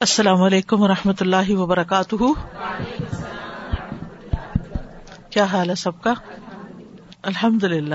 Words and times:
السلام 0.00 0.42
علیکم 0.42 0.80
و 0.80 0.88
رحمۃ 0.88 1.12
اللہ 1.20 1.50
وبرکاتہ۔ 1.50 2.16
کیا 5.30 5.44
حال 5.44 5.70
ہے 5.70 5.74
سب 5.74 6.02
کا؟ 6.02 6.14
الحمد 7.22 7.64
للہ 7.64 7.94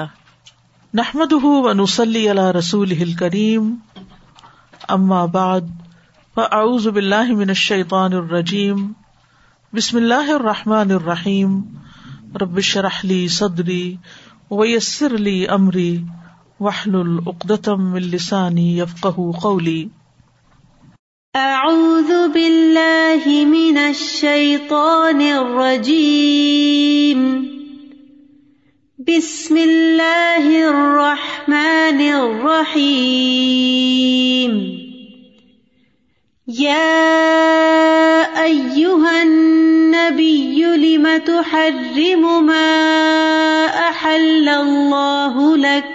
نحمد 0.93 1.33
ونسلی 1.43 2.31
علی 2.31 2.57
رسول 2.59 3.13
کریم 3.13 3.75
اما 4.87 5.25
بعد، 5.25 5.61
فاعوذ 6.35 6.87
باللہ 6.87 7.31
من 7.31 7.49
الشیطان 7.49 8.13
الرجیم۔ 8.13 8.93
بسم 9.73 9.97
اللہ 9.97 10.31
الرحمٰن 10.31 10.91
الرحیم۔ 10.91 11.61
ربش 12.41 12.77
رحلی 12.77 13.27
صدری 13.27 13.95
ویسر 14.51 15.17
لی 15.17 15.47
امری۔ 15.47 16.03
وحل 16.59 16.95
العقدم 16.95 17.93
السانی 17.93 18.79
یفق 18.79 19.19
قولی۔ 19.41 19.87
اعوذ 21.33 22.09
باللہ 22.31 23.23
من 23.47 23.77
الشیطان 23.77 25.21
الرجیم 25.29 27.23
بسم 28.99 29.55
اللہ 29.61 30.45
الرحمن 30.57 32.03
الرحیم 32.11 32.61
یا 36.47 36.85
ایوہ 38.43 39.09
النبی 39.11 40.37
لم 40.77 41.07
تحرم 41.25 42.25
ما 42.45 42.71
احل 43.81 44.49
اللہ 44.51 45.43
لک 45.59 45.93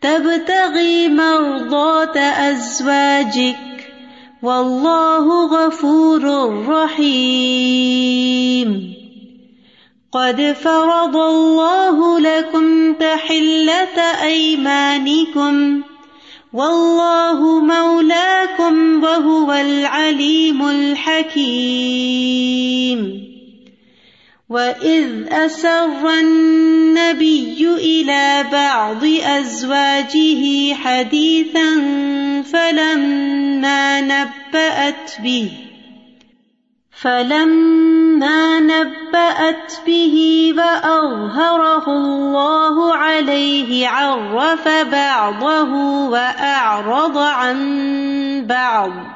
تبتغی 0.00 1.06
مرضات 1.12 2.16
ازواجک 2.38 3.75
واللہ 4.46 5.28
غفور 5.50 6.20
رحیم 6.68 8.78
قد 10.10 10.40
فرض 10.62 11.14
اللہ 11.14 12.18
لکم 12.18 12.92
تحلت 12.98 13.98
ایمانکم. 14.20 15.80
واللہ 16.52 17.62
مولاکم 17.62 19.04
وهو 19.04 19.50
العلیم 19.50 20.62
الحکیم. 20.62 23.25
وَإِذْ 24.48 25.26
أَسَرَّ 25.32 26.10
النَّبِيُّ 26.20 27.58
إِلَى 27.68 28.44
بَعْضِ 28.52 29.02
أَزْوَاجِهِ 29.26 30.74
حَدِيثًا 30.74 31.70
فَلَمَّا 32.52 34.00
نَبَّأَتْ 34.00 35.18
بِهِ 35.22 35.50
فَلَمَّا 37.02 38.60
نَبَّأَتْ 38.60 39.80
بِهِ 39.86 40.16
وَأَظْهَرَهُ 40.56 41.86
اللَّهُ 41.88 42.94
عَلَيْهِ 42.94 43.88
عَرَّفَ 43.88 44.68
بَعْضَهُ 44.68 45.72
وَأَعْرَضَ 46.10 47.18
عَن 47.18 47.58
بَعْضٍ 48.46 49.15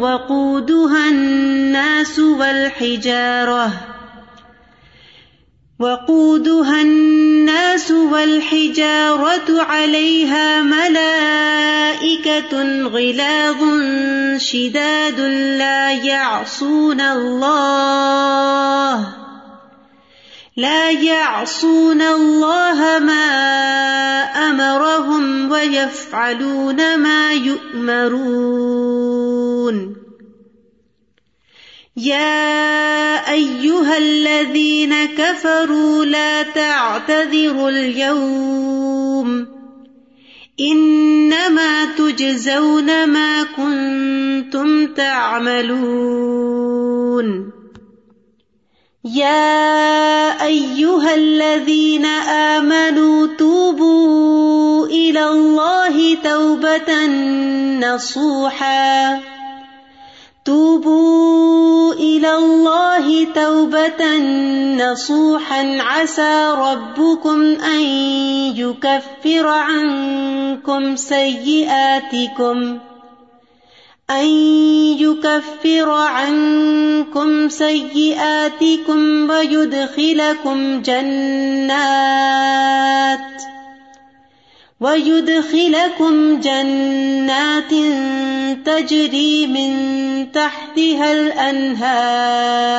وقودها 0.00 1.08
الناس 1.08 2.18
والحجارة 2.18 3.72
وقودها 5.78 6.82
الناس 6.82 7.29
الناس 7.50 7.90
والحجارة 7.90 9.62
عليها 9.62 10.62
ملائكة 10.62 12.52
غلاظ 12.86 13.56
شداد 14.36 15.20
لا 15.58 15.92
يعصون 15.92 17.00
الله 17.00 18.28
لا 20.56 20.90
يعصون 20.90 22.02
الله 22.02 22.98
ما 22.98 23.30
أمرهم 24.48 25.50
ويفعلون 25.50 26.96
ما 26.96 27.32
يؤمرون 27.32 28.99
يا 32.00 33.30
أيها 33.30 33.98
الذين 33.98 35.04
كفروا 35.06 36.04
لا 36.04 36.42
تعتذروا 36.42 37.68
اليوم 37.68 39.46
إنما 40.60 41.84
تجزون 41.98 43.06
ما 43.06 43.42
كنتم 43.56 44.86
تعملون 44.86 46.40
يا 49.04 50.44
أيها 50.44 51.14
الذين 51.14 52.04
آمنوا 52.56 53.26
توبوا 53.26 54.86
إلى 54.86 55.28
الله 55.28 56.14
توبة 56.14 57.06
نصوحا 57.80 59.20
توبوا 60.50 61.92
إلى 61.92 62.34
الله 62.34 63.24
توبة 63.34 64.18
نصوحا 64.82 65.78
عسى 65.80 66.54
ربكم 66.58 67.40
أن 67.42 67.80
يكفر 68.56 69.46
عنكم 69.46 70.96
سيئاتكم 70.96 72.78
أن 74.10 74.26
يكفر 74.98 75.90
عنكم 75.90 77.48
سيئاتكم 77.48 79.30
ويدخلكم 79.30 80.82
جنات 80.82 82.30
ويدخلكم 84.80 86.40
جنات 86.40 87.70
تجري 88.64 89.46
من 89.46 89.72
تحتها 90.32 91.12
الأنهار 91.12 92.70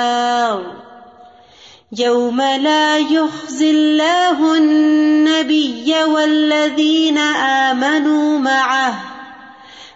يوم 2.00 2.42
لا 2.42 2.98
يخزي 2.98 3.72
الله 3.72 4.58
النبي 4.58 6.04
والذين 6.04 7.18
آمنوا 7.18 8.40
معه 8.40 8.94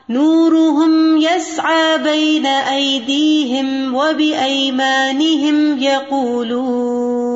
نورهم 0.10 1.18
يسعى 1.18 1.98
بين 1.98 2.46
أيديهم 2.46 3.96
وبأيمانهم 3.96 5.80
يقولون 5.80 7.36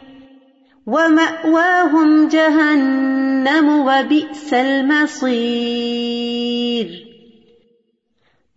ومأواهم 0.87 2.27
جهنم 2.27 3.69
وبئس 3.87 4.53
المصير 4.53 6.11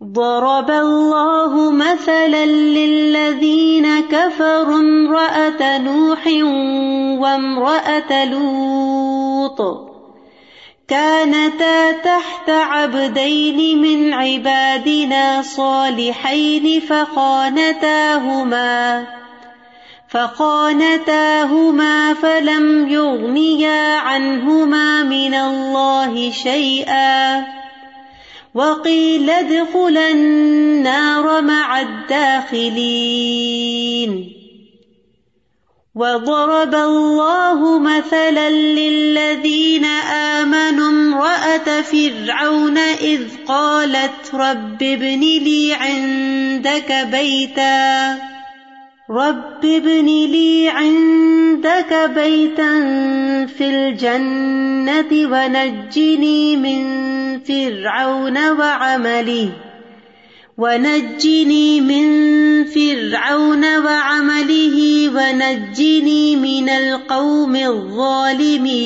ضرب 0.03 0.71
الله 0.71 1.71
مثلا 1.71 2.45
للذين 2.45 4.01
كفروا 4.01 4.79
امرأة 4.79 5.77
نوح 5.77 6.27
وامرأة 7.21 8.25
لوط 8.25 9.61
كانتا 10.87 11.91
تحت 11.91 12.49
عبدين 12.49 13.81
من 13.81 14.13
عبادنا 14.13 15.41
صالحين 15.41 16.79
فخانتاهما 16.79 18.45
فخانتاهما 20.09 21.95
فلم 22.13 22.89
يغنيا 22.89 23.95
عنهما 23.95 25.03
من 25.03 25.33
الله 25.33 26.31
شيئا 26.31 27.45
وقيل 28.55 29.29
ادخلا 29.29 30.11
النار 30.11 31.41
مع 31.41 31.81
الداخلين 31.81 33.25
وضرب 35.95 36.75
الله 36.75 37.79
مثلا 37.79 38.49
للذين 38.49 39.85
آمنوا 40.35 40.89
امرأة 40.89 41.81
فرعون 41.81 42.77
إذ 42.77 43.21
قالت 43.47 44.35
رب 44.35 44.83
ابن 44.83 45.19
لي 45.19 45.73
عندك 45.73 47.07
بيتا 47.11 48.34
رب 49.09 49.65
ابن 49.65 50.05
لي 50.05 50.69
عندك 50.69 52.11
بيتا 52.15 52.73
في 53.45 53.69
الجنة 53.69 55.11
ونجني 55.11 56.57
من 56.57 56.85
فرعون 57.39 58.49
وعمله 58.49 59.49
ونجني 60.57 61.81
من 61.81 62.05
فرعون 62.65 63.77
وعمله 63.77 65.09
ونجني 65.09 66.35
من 66.35 66.69
القوم 66.69 67.55
الظالمين 67.55 68.85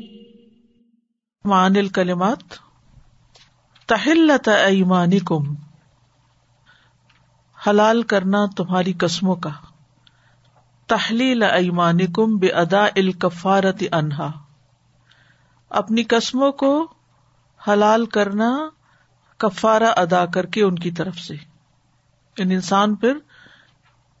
معانی 1.45 1.79
الکلمات 1.79 2.37
تحلت 3.85 4.47
ایمانکم، 4.47 5.55
حلال 7.67 8.03
کرنا 8.03 8.45
تمہاری 8.57 8.93
قسموں 8.93 9.35
کا۔ 9.35 9.49
تحلیل 10.87 11.43
ایمانکم 11.43 12.37
بے 12.37 12.47
ادا 12.47 12.85
الکفارت 12.85 13.83
انہا 13.91 14.31
اپنی 15.69 16.03
قسموں 16.03 16.51
کو 16.51 16.87
حلال 17.67 18.05
کرنا 18.05 18.69
کفارہ 19.37 19.93
ادا 19.95 20.25
کر 20.25 20.45
کے 20.45 20.63
ان 20.63 20.75
کی 20.75 20.91
طرف 20.91 21.15
سے۔ 21.15 21.35
ان 22.37 22.51
انسان 22.51 22.95
پھر 22.95 23.17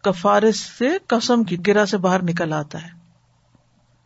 کفارے 0.01 0.51
سے 0.51 0.89
قسم 1.07 1.43
کی 1.43 1.57
گرا 1.67 1.85
سے 1.85 1.97
باہر 1.97 2.23
نکل 2.23 2.53
آتا 2.53 2.81
ہے۔ 2.81 2.89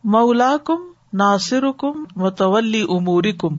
مولا 0.04 0.56
کم 0.64 0.92
ناصر 1.16 1.70
کم 1.72 2.04
متولی 2.16 2.82
اموری 2.82 3.32
کم 3.32 3.56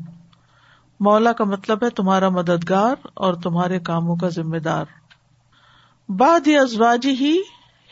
مولا 0.99 1.33
کا 1.33 1.43
مطلب 1.43 1.83
ہے 1.83 1.89
تمہارا 1.89 2.29
مددگار 2.29 2.95
اور 3.13 3.33
تمہارے 3.33 3.79
کاموں 3.79 4.15
کا 4.15 4.29
ذمہ 4.29 4.57
دار۔ 4.57 4.85
باد 6.09 6.47
ازواجی 6.47 7.09
ہی 7.09 7.41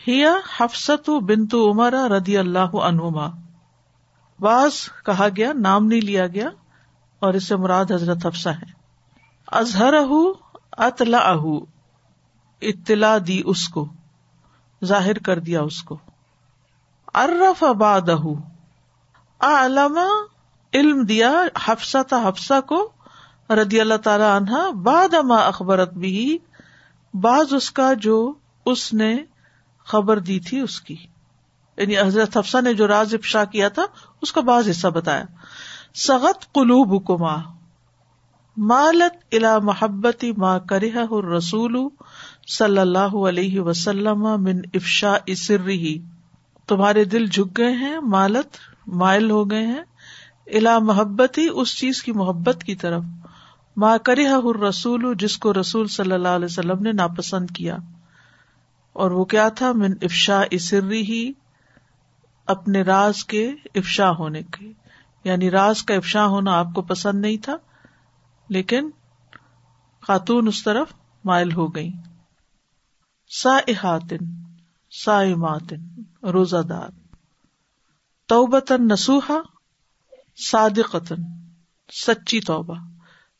ہیا 0.07 0.33
حفصت 0.57 1.09
بنتو 1.09 1.71
عمر 1.71 1.93
رضی 1.93 2.37
اللہ 2.37 2.75
عنہما۔ 2.75 3.27
بعض 4.39 4.71
کہا 5.05 5.27
گیا، 5.37 5.53
نام 5.53 5.85
نہیں 5.85 6.01
لیا 6.01 6.27
گیا 6.27 6.49
اور 7.19 7.33
اس 7.33 7.47
سے 7.47 7.55
مراد 7.55 7.91
حضرت 7.91 8.25
حفصہ 8.25 8.49
ہے 8.49 8.65
اظہر 9.47 9.93
اطلاع 10.77 11.35
اطلاع 12.61 13.17
دی 13.27 13.41
اس 13.45 13.67
کو، 13.67 13.87
ظاہر 14.85 15.17
کر 15.19 15.39
دیا 15.39 15.61
اس 15.61 15.83
کو۔ 15.83 15.97
ارف 17.13 17.63
آباد 17.63 18.01
علامہ 19.47 20.07
علم 20.73 21.03
دیا 21.03 21.31
حفصہ 21.65 21.97
حفصہ 22.11 22.61
کو 22.61 22.91
ردی 23.49 23.81
اللہ 23.81 23.93
تعالی 23.93 24.23
عنہ، 24.23 24.71
بعد 24.71 25.13
اما 25.13 25.35
اخبرت 25.35 25.93
بھی 25.93 26.37
بعض 27.13 27.53
اس 27.53 27.71
کا 27.71 27.93
جو 27.93 28.33
اس 28.65 28.93
نے 28.93 29.17
خبر 29.85 30.19
دی 30.19 30.39
تھی 30.39 30.59
اس 30.59 30.81
کی۔ 30.81 30.95
یعنی 31.77 31.97
حضرت 31.97 32.37
حفصہ 32.37 32.57
نے 32.57 32.73
جو 32.73 32.87
راز 32.87 33.13
افشا 33.13 33.45
کیا 33.45 33.69
تھا، 33.69 33.85
اس 34.21 34.31
کا 34.31 34.41
بعض 34.41 34.69
حصہ 34.69 34.87
بتایا۔ 34.87 35.23
سغت 35.95 36.53
قلوب 36.53 37.07
کما 37.07 37.37
مالت 38.57 39.35
الا 39.35 39.59
محبتی 39.59 40.31
ما 40.31 40.59
کرہ 40.59 41.15
رسول 41.37 41.77
صلی 42.47 42.79
اللہ 42.79 43.15
علیہ 43.27 43.59
وسلم 43.59 44.43
من 44.43 44.61
افشا 44.73 45.15
اسری 45.25 46.01
تمہارے 46.67 47.03
دل 47.03 47.25
جھک 47.25 47.57
گئے 47.57 47.71
ہیں، 47.71 47.99
مالت 47.99 48.57
مائل 48.87 49.31
ہو 49.31 49.51
گئے 49.51 49.67
ہیں۔ 49.67 49.83
الا 50.47 50.79
محبتی، 50.79 51.47
اس 51.53 51.77
چیز 51.77 52.03
کی 52.03 52.11
محبت 52.11 52.63
کی 52.63 52.75
طرف۔ 52.75 53.03
ماں 53.77 53.97
کرہ 53.97 54.63
رسول 54.69 55.13
جس 55.19 55.37
کو 55.37 55.53
رسول 55.53 55.87
صلی 55.87 56.11
اللہ 56.11 56.27
علیہ 56.27 56.45
وسلم 56.45 56.79
نے 56.79 56.91
ناپسند 56.91 57.47
کیا۔ 57.51 57.77
اور 58.93 59.11
وہ 59.11 59.25
کیا 59.25 59.49
تھا؟ 59.49 59.71
من 59.71 59.93
افشا 60.01 60.41
اسری 60.51 61.01
ہی 61.01 61.31
اپنے 62.45 62.81
راز 62.81 63.23
کے 63.23 63.51
افشا 63.75 64.11
ہونے 64.11 64.43
کے۔ 64.43 64.71
یعنی 65.23 65.51
راز 65.51 65.83
کا 65.83 65.93
افشا 65.93 66.27
ہونا 66.27 66.59
آپ 66.59 66.67
کو 66.75 66.81
پسند 66.81 67.21
نہیں 67.21 67.37
تھا، 67.37 67.55
لیکن 68.49 68.89
خاتون 70.07 70.47
اس 70.47 70.63
طرف 70.63 70.87
مائل 71.25 71.53
ہو 71.53 71.75
گئی 71.75 71.91
سا 73.29 73.57
احاطن 73.67 74.17
سا 75.05 75.21
ماتن 75.35 76.03
روزہ 76.25 76.61
دار۔ 76.69 77.04
توبتن 78.27 78.87
نسوحا 78.87 79.37
صادقتن 80.49 81.15
سچی 82.07 82.41
توبہ۔ 82.41 82.75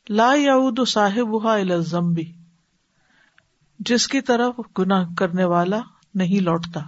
لا 0.08 0.34
یعود 0.34 0.88
صاحب 0.88 1.48
الزمبی 1.48 2.32
جس 3.78 4.08
کی 4.08 4.20
طرف 4.20 4.54
گناہ 4.78 5.08
کرنے 5.18 5.44
والا 5.44 5.80
نہیں 6.14 6.40
لوٹتا۔ 6.40 6.80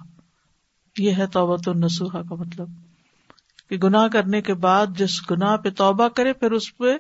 یہ 0.99 1.15
ہے 1.15 1.27
توبہ 1.27 1.57
تو 1.57 1.73
نسوحا 1.73 2.23
کا 2.23 2.35
مطلب۔ 2.35 2.69
کہ 3.69 3.77
گناہ 3.77 4.09
کرنے 4.09 4.43
کے 4.43 4.55
بعد 4.55 4.87
جس 4.99 5.31
گناہ 5.31 5.57
پہ 5.57 5.71
توبہ 5.71 6.09
کرے، 6.09 6.33
پھر 6.33 6.53
اس 6.53 6.77
پہ 6.77 6.97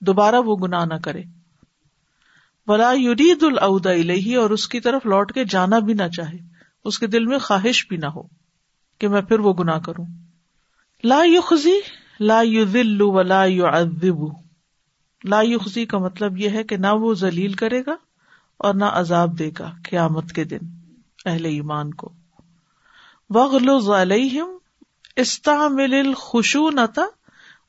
دوبارہ 0.00 0.34
وہ 0.34 0.56
گناہ 0.56 0.84
نہ 0.84 0.94
کرے۔ 0.94 1.22
ولا 2.66 2.92
یرید 2.92 3.42
الادا 3.42 3.90
الہی 3.90 4.34
اور 4.34 4.50
اس 4.50 4.68
کی 4.68 4.80
طرف 4.80 5.06
لوٹ 5.06 5.32
کے 5.32 5.44
جانا 5.44 5.78
بھی 5.78 5.94
نہ 5.94 6.08
چاہے۔ 6.16 6.38
اس 6.84 6.98
کے 6.98 7.06
دل 7.06 7.26
میں 7.26 7.38
خواہش 7.38 7.86
بھی 7.88 7.96
نہ 7.96 8.06
ہو 8.06 8.22
کہ 8.98 9.08
میں 9.08 9.22
پھر 9.22 9.38
وہ 9.38 9.54
گناہ 9.54 9.78
کروں۔ 9.78 10.27
لا 11.04 11.18
یخزی، 11.24 11.80
لا 12.20 12.42
یذل 12.42 13.00
ولا 13.00 13.44
يعذب 13.44 14.22
لا 15.24 15.40
یخزی 15.42 15.86
کا 15.86 15.98
مطلب 15.98 16.38
یہ 16.38 16.48
ہے 16.48 16.64
کہ 16.64 16.76
نہ 16.76 16.86
وہ 16.92 17.14
ذلیل 17.14 17.52
کرے 17.52 17.80
گا 17.86 17.96
اور 18.56 18.74
نہ 18.74 18.84
عذاب 18.84 19.38
دے 19.38 19.50
گا 19.58 19.70
قیامت 19.90 20.32
کے 20.32 20.44
دن 20.44 20.58
اہل 21.26 21.44
ایمان 21.44 21.94
کو. 21.94 22.12
وغلظ 23.30 23.88
علیہم 23.90 24.56
استعمل 25.16 25.94
الخشونۃ 25.94 26.98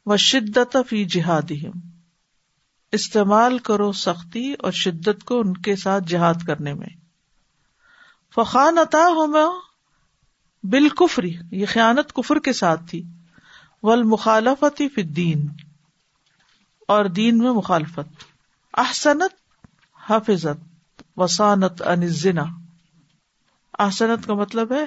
و 0.05 0.17
شدت 0.17 0.77
فی 0.89 1.05
جہادہم. 1.05 1.79
استعمال 2.91 3.57
کرو 3.57 3.91
سختی 3.91 4.53
اور 4.53 4.71
شدت 4.71 5.24
کو 5.24 5.39
ان 5.39 5.53
کے 5.57 5.75
ساتھ 5.75 6.03
جہاد 6.07 6.45
کرنے 6.48 6.74
میں. 6.74 6.89
فخان 8.36 8.77
عطا 8.77 9.07
بالکفری 10.63 11.36
یہ 11.51 11.65
خیانت 11.65 12.13
کفر 12.13 12.39
کے 12.39 12.53
ساتھ 12.53 12.81
تھی. 12.89 13.03
ول 13.83 14.03
فی 14.95 15.01
دین 15.01 15.48
اور 16.88 17.05
دین 17.05 17.38
میں 17.38 17.51
مخالفت۔ 17.51 18.24
احسنت 18.74 19.31
حفظت 20.09 21.03
وسانت 21.17 21.81
انزنا 21.81 22.43
احسنت 23.79 24.27
کا 24.27 24.33
مطلب 24.33 24.71
ہے 24.71 24.86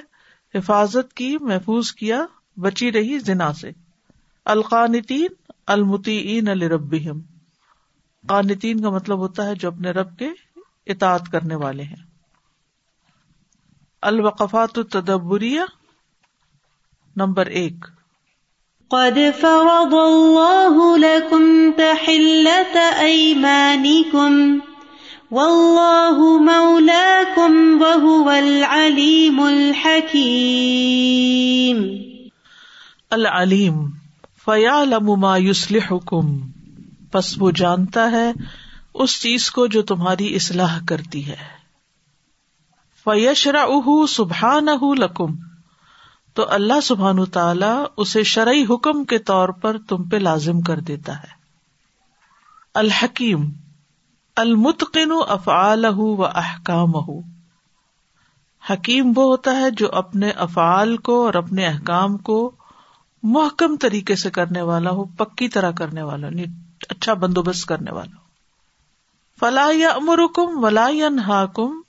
حفاظت 0.57 1.13
کی، 1.13 1.37
محفوظ 1.41 1.91
کیا، 1.91 2.25
بچی 2.57 2.91
رہی 2.91 3.19
زنا 3.19 3.53
سے۔ 3.53 3.71
القانتین 4.45 5.27
المتین 5.67 6.47
الربیم 6.47 7.19
قانتین 8.27 8.81
کا 8.81 8.89
مطلب 8.89 9.17
ہوتا 9.17 9.45
ہے 9.45 9.55
جو 9.55 9.67
اپنے 9.67 9.91
رب 9.91 10.19
کے 10.19 10.29
اطاعت 10.87 11.31
کرنے 11.31 11.55
والے 11.55 11.83
ہیں۔ 11.83 12.03
الوقفات 14.01 14.77
التدبریہ، 14.77 15.61
نمبر 17.15 17.45
ایک۔ 17.45 17.85
قد 18.93 19.19
فرض 19.41 19.95
الله 19.95 20.97
لكم 20.97 21.71
تحلة 21.71 22.99
أيمانكم 22.99 24.59
والله 25.31 26.39
مولاكم 26.39 27.81
وهو 27.81 28.29
العليم 28.29 29.39
الحكيم 29.39 31.83
العلیم 33.11 33.91
فیعلم 34.45 35.19
ما 35.19 35.37
يصلحكم، 35.37 36.39
پس 37.11 37.35
وہ 37.39 37.51
جانتا 37.51 38.11
ہے 38.11 38.31
اس 38.93 39.21
چیز 39.21 39.51
کو 39.51 39.67
جو 39.67 39.81
تمہاری 39.81 40.35
اصلاح 40.35 40.79
کرتی 40.87 41.27
ہے۔ 41.27 41.37
فیشرا 43.03 43.65
سبحان 44.09 44.67
لکم 44.99 45.52
تو 46.33 46.45
اللہ 46.49 46.81
سبحان 46.81 47.25
تعالی 47.25 47.83
اسے 47.97 48.23
شرعی 48.23 48.65
حکم 48.69 49.05
کے 49.05 49.19
طور 49.19 49.49
پر 49.49 49.77
تم 49.77 50.03
پہ 50.03 50.17
لازم 50.17 50.61
کر 50.61 50.79
دیتا 50.79 51.17
ہے۔ 51.17 51.43
الحکیم، 52.73 53.49
المتقن 54.35 55.11
افعال 55.27 55.85
و 55.85 56.25
احکام 56.25 56.91
حکیم 58.69 59.13
وہ 59.15 59.23
ہوتا 59.23 59.51
ہے 59.51 59.71
جو 59.71 59.91
اپنے 59.91 60.29
افعال 60.29 60.97
کو 60.97 61.25
اور 61.25 61.33
اپنے 61.33 61.67
احکام 61.67 62.17
کو 62.17 62.51
محکم 63.23 63.75
طریقے 63.77 64.15
سے 64.15 64.31
کرنے 64.31 64.61
والا 64.61 64.89
ہو، 64.89 65.03
پکی 65.03 65.49
طرح 65.49 65.71
کرنے 65.71 66.01
والا 66.01 66.27
یعنی 66.27 66.45
اچھا 66.89 67.13
بندوبست 67.13 67.65
کرنے 67.65 67.91
والا 67.91 68.15
فلاح 69.39 69.69
یا 69.73 69.89
امرکم 69.89 70.63
ولا 70.63 70.89
حاکم 71.27 71.81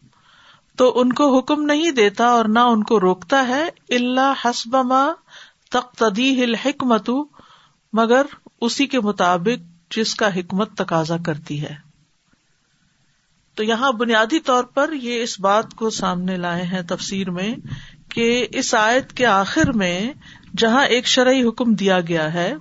تو 0.76 1.00
ان 1.00 1.12
کو 1.12 1.38
حکم 1.38 1.62
نہیں 1.62 1.90
دیتا 1.90 2.26
اور 2.26 2.44
نہ 2.44 2.58
ان 2.58 2.82
کو 2.82 3.00
روکتا 3.00 3.48
ہے 3.48 3.68
اللہ 3.88 4.32
حسب 4.44 4.76
ما 4.76 5.06
تقتدی 5.70 6.54
حکمت 6.64 7.10
مگر 7.92 8.26
اسی 8.60 8.86
کے 8.86 9.00
مطابق 9.00 9.92
جس 9.96 10.14
کا 10.14 10.34
حکمت 10.34 10.76
تقاضا 10.76 11.16
کرتی 11.26 11.62
ہے۔ 11.62 11.74
تو 13.54 13.62
یہاں 13.62 13.92
بنیادی 13.92 14.40
طور 14.40 14.64
پر 14.64 14.92
یہ 14.92 15.22
اس 15.22 15.40
بات 15.40 15.74
کو 15.74 15.90
سامنے 15.90 16.36
لائے 16.36 16.62
ہیں 16.62 16.82
تفسیر 16.82 17.30
میں 17.30 17.54
کہ 18.08 18.46
اس 18.50 18.74
آیت 18.74 19.12
کے 19.12 19.26
آخر 19.26 19.72
میں 19.72 20.12
جہاں 20.56 20.84
ایک 20.84 21.06
شرعی 21.06 21.48
حکم 21.48 21.74
دیا 21.74 22.00
گیا 22.00 22.34
ہے، 22.34 22.54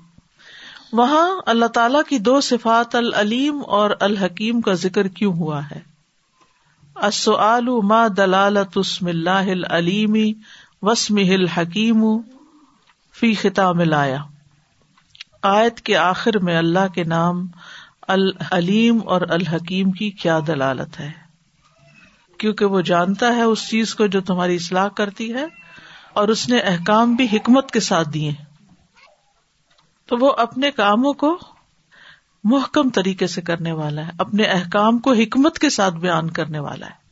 وہاں 0.91 1.41
اللہ 1.45 1.65
تعالی 1.65 1.97
کی 2.09 2.19
دو 2.19 2.41
صفات 2.41 2.95
العلیم 2.95 3.61
اور 3.67 3.91
الحکیم 3.99 4.61
کا 4.61 4.73
ذکر 4.73 5.07
کیوں 5.07 5.33
ہوا 5.33 5.61
ہے۔ 5.71 5.92
ما 6.95 8.07
دلالت 8.07 8.77
اسم 8.77 9.07
اللہ 9.07 9.47
العلیمی 9.47 10.33
وسم 10.81 11.15
الحکیم 11.15 12.03
فی 13.15 13.33
خطام 13.33 13.79
لایا 13.79 14.17
آیت 15.41 15.81
کے 15.81 15.97
آخر 15.97 16.37
میں 16.37 16.57
اللہ 16.57 16.87
کے 16.95 17.03
نام 17.03 17.47
العلیم 18.07 18.99
اور 19.05 19.21
الحکیم 19.29 19.91
کی 19.91 20.09
کیا 20.09 20.39
دلالت 20.47 20.99
ہے؟ 20.99 21.11
کیونکہ 22.37 22.65
وہ 22.65 22.81
جانتا 22.81 23.35
ہے 23.35 23.41
اس 23.41 23.69
چیز 23.69 23.95
کو 23.95 24.07
جو 24.07 24.21
تمہاری 24.21 24.55
اصلاح 24.55 24.87
کرتی 24.87 25.33
ہے 25.33 25.45
اور 26.13 26.27
اس 26.27 26.49
نے 26.49 26.59
احکام 26.59 27.15
بھی 27.15 27.27
حکمت 27.33 27.71
کے 27.71 27.79
ساتھ 27.79 28.09
دیے 28.09 28.31
تو 30.07 30.17
وہ 30.17 30.33
اپنے 30.37 30.71
کاموں 30.71 31.13
کو 31.13 31.37
محکم 32.43 32.89
طریقے 32.89 33.27
سے 33.27 33.41
کرنے 33.41 33.71
والا 33.71 34.05
ہے، 34.05 34.11
اپنے 34.17 34.43
احکام 34.43 34.99
کو 34.99 35.13
حکمت 35.13 35.59
کے 35.59 35.69
ساتھ 35.69 35.95
بیان 35.95 36.29
کرنے 36.29 36.59
والا 36.59 36.85
ہے۔ 36.85 37.03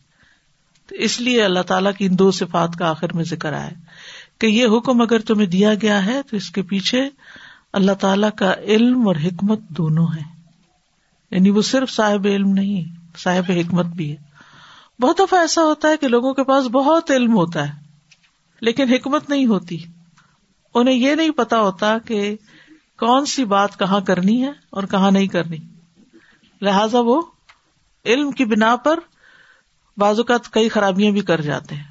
تو 0.88 0.95
اس 0.95 1.21
لیے 1.21 1.43
اللہ 1.43 1.59
تعالیٰ 1.59 1.91
کی 1.97 2.05
ان 2.05 2.19
دو 2.19 2.31
صفات 2.31 2.69
کا 2.79 2.89
آخر 2.89 3.13
میں 3.13 3.23
ذکر 3.23 3.53
آئے 3.53 3.71
کہ 4.39 4.47
یہ 4.47 4.67
حکم 4.77 5.01
اگر 5.01 5.19
تمہیں 5.19 5.47
دیا 5.47 5.73
گیا 5.73 6.05
ہے 6.05 6.21
تو 6.29 6.38
اس 6.38 6.50
کے 6.50 6.61
پیچھے 6.61 7.09
اللہ 7.73 7.91
تعالی 7.91 8.27
کا 8.35 8.53
علم 8.53 9.07
اور 9.07 9.15
حکمت 9.15 9.59
دونوں 9.69 10.07
ہے 10.07 10.41
یعنی 11.31 11.50
وہ 11.50 11.61
صرف 11.61 11.89
صاحب 11.89 12.25
علم 12.25 12.50
نہیں، 12.50 12.95
صاحب 13.17 13.51
حکمت 13.51 13.85
بھی 13.85 14.11
ہے۔ 14.11 14.15
بہت 15.00 15.19
دفعہ 15.19 15.39
ایسا 15.39 15.63
ہوتا 15.63 15.88
ہے 15.88 15.97
کہ 15.97 16.07
لوگوں 16.07 16.33
کے 16.33 16.43
پاس 16.43 16.65
بہت 16.65 17.11
علم 17.11 17.33
ہوتا 17.33 17.67
ہے، 17.67 17.73
لیکن 18.61 18.93
حکمت 18.93 19.29
نہیں 19.29 19.45
ہوتی۔ 19.45 19.77
انہیں 20.73 20.95
یہ 20.95 21.15
نہیں 21.15 21.29
پتا 21.29 21.59
ہوتا 21.59 21.97
کہ 21.97 22.35
کون 23.01 23.25
سی 23.25 23.46
بات 23.46 23.79
کہاں 23.79 24.00
کرنی 24.00 24.43
ہے 24.43 24.51
اور 24.70 24.84
کہاں 24.84 25.12
نہیں 25.12 25.27
کرنی؟ 25.27 25.58
لہذا 26.62 27.00
وہ 27.00 27.22
علم 28.05 28.31
کی 28.31 28.46
بنا 28.46 28.75
پر 28.75 29.00
بعض 29.98 30.20
اوقات 30.20 30.53
کئی 30.53 30.70
خرابیاں 30.70 31.12
بھی 31.12 31.22
کر 31.22 31.41
جاتے 31.41 31.75
ہیں۔ 31.75 31.84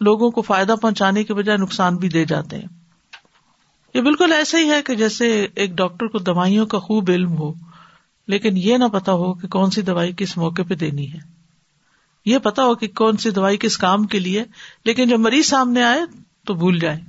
لوگوں 0.00 0.30
کو 0.30 0.42
فائدہ 0.42 0.74
پہنچانے 0.82 1.24
کے 1.24 1.34
بجائے 1.34 1.58
نقصان 1.58 1.96
بھی 1.96 2.08
دے 2.08 2.24
جاتے 2.24 2.56
ہیں۔ 2.56 2.66
یہ 3.94 4.00
بالکل 4.00 4.32
ایسا 4.32 4.58
ہی 4.58 4.70
ہے 4.70 4.82
کہ 4.82 4.94
جیسے 4.94 5.46
ایک 5.54 5.70
ڈاکٹر 5.70 6.06
کو 6.06 6.18
دوائیوں 6.18 6.66
کا 6.66 6.78
خوب 6.78 7.10
علم 7.10 7.38
ہو، 7.38 7.52
لیکن 8.28 8.56
یہ 8.56 8.76
نہ 8.76 8.84
پتا 8.92 9.12
ہو 9.12 9.34
کہ 9.34 9.48
کون 9.48 9.70
سی 9.70 9.82
دوائی 9.82 10.12
کس 10.16 10.36
موقع 10.36 10.62
پہ 10.68 10.74
دینی 10.74 11.12
ہے۔ 11.12 11.18
یہ 12.26 12.38
پتا 12.38 12.64
ہو 12.64 12.74
کہ 12.74 12.88
کون 12.88 13.16
سی 13.16 13.30
دوائی 13.30 13.56
کس 13.56 13.78
کام 13.78 14.04
کے 14.04 14.18
لیے، 14.18 14.44
لیکن 14.84 15.08
جب 15.08 15.20
مریض 15.20 15.46
سامنے 15.46 15.82
آئے 15.82 16.00
تو 16.46 16.54
بھول 16.54 16.78
جائے 16.78 17.00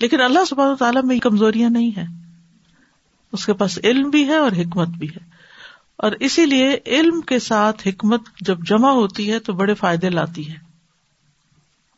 لیکن 0.00 0.20
اللہ 0.20 0.44
سب 0.44 0.74
تعالیٰ 0.78 1.04
میں 1.04 1.18
کمزوریاں 1.18 1.70
نہیں 1.70 1.90
ہے 1.96 2.25
اس 3.36 3.46
کے 3.46 3.52
پاس 3.52 3.78
علم 3.84 4.10
بھی 4.10 4.28
ہے 4.28 4.36
اور 4.36 4.52
حکمت 4.52 4.88
بھی 4.88 5.08
ہے۔ 5.08 5.36
اور 5.96 6.12
اسی 6.12 6.46
لیے 6.46 6.78
علم 6.86 7.20
کے 7.20 7.38
ساتھ 7.38 7.88
حکمت 7.88 8.20
جب 8.40 8.58
جمع 8.66 8.90
ہوتی 8.90 9.32
ہے 9.32 9.38
تو 9.38 9.52
بڑے 9.52 9.74
فائدے 9.74 10.10
لاتی 10.10 10.48
ہے۔ 10.48 10.56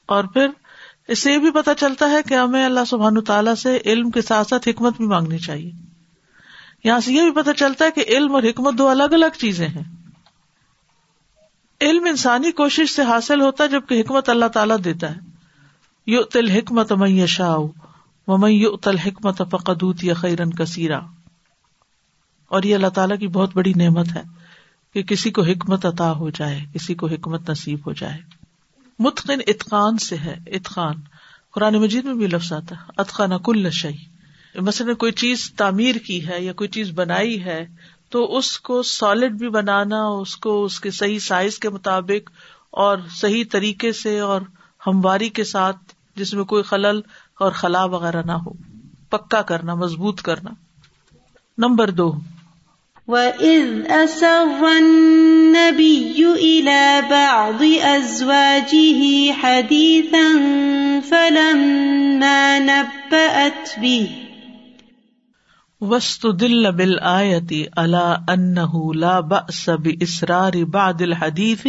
اور 0.07 0.25
پھر 0.25 0.49
اس 1.09 1.18
سے 1.18 1.33
یہ 1.33 1.38
بھی 1.38 1.50
پتا 1.50 1.75
چلتا 1.75 2.11
ہے 2.11 2.23
کہ 2.28 2.35
ہمیں 2.35 2.64
اللہ 2.64 2.80
سبحان 2.87 3.21
تعالیٰ 3.21 3.54
سے 3.54 3.78
علم 3.85 4.11
کے 4.11 4.23
ساتھ 4.23 4.49
ساتھ 4.49 4.68
حکمت 4.68 4.97
بھی 4.97 5.07
مانگنی 5.07 5.38
چاہیے۔ 5.38 5.73
یہاں 6.85 7.00
سے 7.00 7.12
یہ 7.12 7.23
بھی 7.23 7.42
پتا 7.42 7.54
چلتا 7.54 7.85
ہے 7.85 7.90
کہ 7.90 8.04
علم 8.09 8.35
اور 8.35 8.42
حکمت 8.42 8.75
دو 8.78 8.88
الگ 8.88 9.02
الگ 9.02 9.38
چیزیں 9.38 9.68
ہیں۔ 9.68 9.85
علم 11.80 12.04
انسانی 12.04 12.52
کوشش 12.52 12.90
سے 12.90 13.02
حاصل 13.02 13.40
ہوتا 13.40 13.64
ہے 13.64 13.68
جبکہ 13.68 14.00
حکمت 14.00 14.28
اللہ 14.28 14.47
تعالیٰ 14.47 14.76
دیتا 14.85 15.11
ہے۔ 15.11 15.21
یو 16.07 16.23
تل 16.23 16.50
حکمت 16.50 16.92
میں 16.92 17.26
میں 18.38 18.50
یو 18.50 18.76
تل 18.76 18.99
حکمت 18.99 19.42
فقدوت 19.50 20.04
یا 20.04 20.14
خیرن 20.14 20.50
کثیرہ 20.50 21.00
اور 22.48 22.62
یہ 22.62 22.74
اللہ 22.74 22.86
تعالیٰ 22.86 23.18
کی 23.18 23.28
بہت 23.28 23.50
بڑی 23.54 23.72
نعمت 23.76 24.08
ہے 24.14 24.22
کہ 24.94 25.02
کسی 25.02 25.30
کو 25.30 25.42
حکمت 25.42 25.86
عطا 25.86 26.12
ہو 26.12 26.30
جائے، 26.30 26.60
کسی 26.74 26.94
کو 26.94 27.06
حکمت 27.06 27.50
نصیب 27.50 27.78
ہو 27.86 27.92
جائے۔ 27.92 28.18
متقن 28.98 29.38
اتقان 29.46 29.98
سے 29.98 30.16
ہے، 30.16 30.36
اتقان۔ 30.46 30.94
قرآن 31.50 31.74
مجید 31.74 32.04
میں 32.04 32.14
بھی 32.14 32.26
لفظ 32.26 32.52
آتا 32.52 32.76
ہے 32.76 32.90
اتقان 32.96 33.30
کل 33.44 33.70
شعی 33.70 34.18
مثلاً 34.54 34.94
کوئی 34.94 35.12
چیز 35.12 35.52
تعمیر 35.56 35.94
کی 35.94 36.28
ہے 36.28 36.42
یا 36.44 36.52
کوئی 36.52 36.68
چیز 36.68 36.90
بنائی 36.94 37.44
ہے، 37.44 37.66
تو 38.10 38.36
اس 38.36 38.58
کو 38.58 38.82
سالڈ 38.82 39.32
بھی 39.32 39.48
بنانا، 39.48 40.04
اس 40.04 40.36
کو 40.36 40.64
اس 40.64 40.80
کے 40.80 40.90
صحیح 40.90 41.18
سائز 41.18 41.58
کے 41.58 41.68
مطابق 41.68 42.30
اور 42.70 42.98
صحیح 43.10 43.44
طریقے 43.52 43.92
سے 43.92 44.18
اور 44.18 44.40
ہمواری 44.86 45.28
کے 45.28 45.44
ساتھ، 45.44 45.76
جس 46.16 46.34
میں 46.34 46.44
کوئی 46.44 46.62
خلل 46.62 47.00
اور 47.40 47.52
خلا 47.52 47.84
وغیرہ 47.84 48.22
نہ 48.22 48.32
ہو۔ 48.32 48.52
پکا 49.10 49.42
کرنا، 49.42 49.74
مضبوط 49.74 50.22
کرنا۔ 50.22 50.50
نمبر 51.58 51.90
دو۔ 51.90 52.20
وَإِذْ 53.08 53.88
أَسَرَّ 53.88 54.68
النَّبِيُّ 54.68 56.20
إِلَى 56.32 57.08
بَعْضِ 57.10 57.62
أَزْوَاجِهِ 57.96 59.32
حَدِيثًا 59.32 60.28
فَلَمَّا 61.00 62.58
نَبَّأَتْ 62.58 63.80
بِهِ 63.80 64.08
وَاسْتُدِلَّ 65.80 66.72
بِالْآيَةِ 66.72 67.70
عَلَىٰ 67.78 68.22
أَنَّهُ 68.28 68.94
لَا 68.94 69.20
بَأْسَ 69.20 69.70
بِإِسْرَارِ 69.70 70.64
بَعْضِ 70.64 71.02
الْحَدِيثِ 71.02 71.66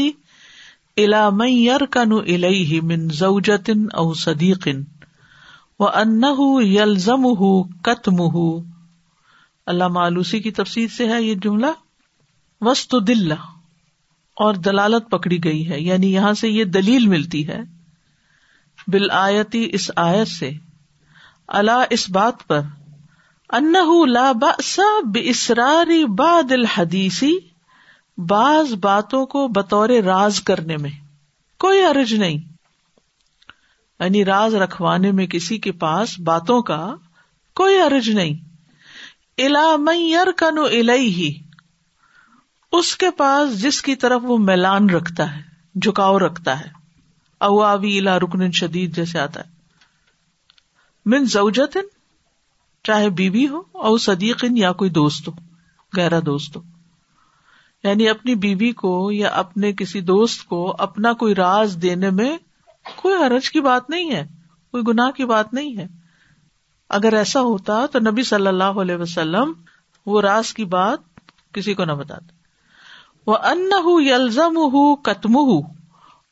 إِلَىٰ 1.00 1.31
مَنْ 1.31 1.48
يَرْكَنُ 1.48 2.13
إِلَيْهِ 2.13 2.81
مِنْ 2.81 3.10
زَوْجَةٍ 3.10 3.69
أَوْ 3.98 4.13
صَدِيقٍ 4.13 4.84
وَأَنَّهُ 5.79 6.63
يَلْزَمُهُ 6.63 7.69
كَتْمُهُ 7.84 8.63
اللہ 9.70 9.88
معلوسی 9.88 10.40
کی 10.40 10.52
تفصیل 10.52 10.88
سے 10.88 11.10
ہے 11.10 11.24
یہ 11.24 11.36
جملہ، 11.36 11.66
وسط 12.62 12.96
دل 13.08 13.32
اور 14.36 14.54
دلالت 14.54 15.10
پکڑی 15.12 15.44
گئی 15.44 15.70
ہے 15.70 15.80
یعنی 15.80 16.14
یہاں 16.14 16.34
سے 16.34 16.50
یہ 16.50 16.64
دلیل 16.64 17.08
ملتی 17.08 17.48
ہے 17.48 17.62
بل 18.88 19.12
آیتی 19.12 19.70
اس 19.72 19.92
آیت 19.96 20.28
سے 20.28 20.52
اللہ 21.48 21.84
اس 21.90 22.10
بات 22.10 22.48
پر 22.48 22.60
ان 23.50 23.74
لا 24.10 24.32
بسراری 25.14 26.06
باد 26.06 26.52
الحدیثی 26.52 27.38
بعض 28.18 28.74
باتوں 28.74 29.26
کو 29.26 29.48
بطور 29.48 29.90
راز 29.90 30.42
کرنے 30.42 30.78
میں، 30.78 30.92
کوئی 31.60 31.84
عرج 31.84 32.14
نہیں۔ 32.14 32.38
یعنی 34.00 34.26
راز 34.26 34.56
رکھوانے 34.56 35.12
میں 35.12 35.28
کسی 35.28 35.58
کے 35.58 35.72
پاس 35.72 36.20
باتوں 36.20 36.62
کا 36.62 36.96
کوئی 37.56 37.78
عرج 37.78 38.10
نہیں۔ 38.10 38.49
الا 39.43 40.24
کنو 40.38 40.65
ہی 40.89 41.34
اس 42.72 42.96
کے 42.96 43.12
پاس 43.12 43.62
جس 43.62 43.81
کی 43.81 43.96
طرف 43.96 44.22
وہ 44.24 44.38
میلان 44.38 44.89
رکھتا 44.89 45.36
ہے، 45.36 45.41
جھکاؤ 45.79 46.19
رکھتا 46.19 46.60
ہے۔ 46.60 46.69
اوی 47.39 48.00
الا 48.00 48.19
رکن 48.19 48.51
شدید 48.51 48.96
جیسے 48.96 49.19
آتا 49.19 49.41
ہے۔ 49.41 49.50
من 51.05 51.25
زوجتن، 51.25 51.81
چاہے 52.84 53.10
بیوی 53.10 53.48
ہو 53.48 53.62
او 53.72 53.98
صدیقن 53.98 54.58
یا 54.58 54.72
کوئی 54.72 54.89
دوست 54.89 55.27
ہو، 55.27 55.34
گہرا 55.98 56.19
دوست 56.25 56.58
ہو۔ 56.58 56.62
یعنی 57.84 58.10
اپنی 58.10 58.36
بیوی 58.36 58.72
کو 58.72 59.12
یا 59.12 59.29
اپنے 59.29 59.74
کسی 59.74 60.01
دوست 60.01 60.46
کو 60.46 60.75
اپنا 60.79 61.13
کوئی 61.13 61.36
راز 61.36 61.77
دینے 61.81 62.10
میں 62.10 62.38
کوئی 62.96 63.15
حرج 63.15 63.51
کی 63.51 63.62
بات 63.62 63.89
نہیں 63.89 64.12
ہے، 64.12 64.27
کوئی 64.72 64.84
گناہ 64.88 65.12
کی 65.12 65.25
بات 65.25 65.53
نہیں 65.53 65.77
ہے۔ 65.77 65.99
اگر 66.89 67.13
ایسا 67.13 67.41
ہوتا 67.41 67.86
تو 67.86 68.00
نبی 68.00 68.24
صلی 68.24 68.48
اللہ 68.48 68.63
علیہ 68.63 68.96
وسلم 68.96 69.53
وہ 70.05 70.22
راز 70.22 70.53
کی 70.53 70.65
بات 70.65 71.00
کسی 71.53 71.74
کو 71.74 71.86
نہ 71.86 71.91
بتاتے۔ 71.91 72.39
وہ 73.27 73.38
ان 73.38 73.69
یلزم 74.08 74.58
ہُ 74.58 74.98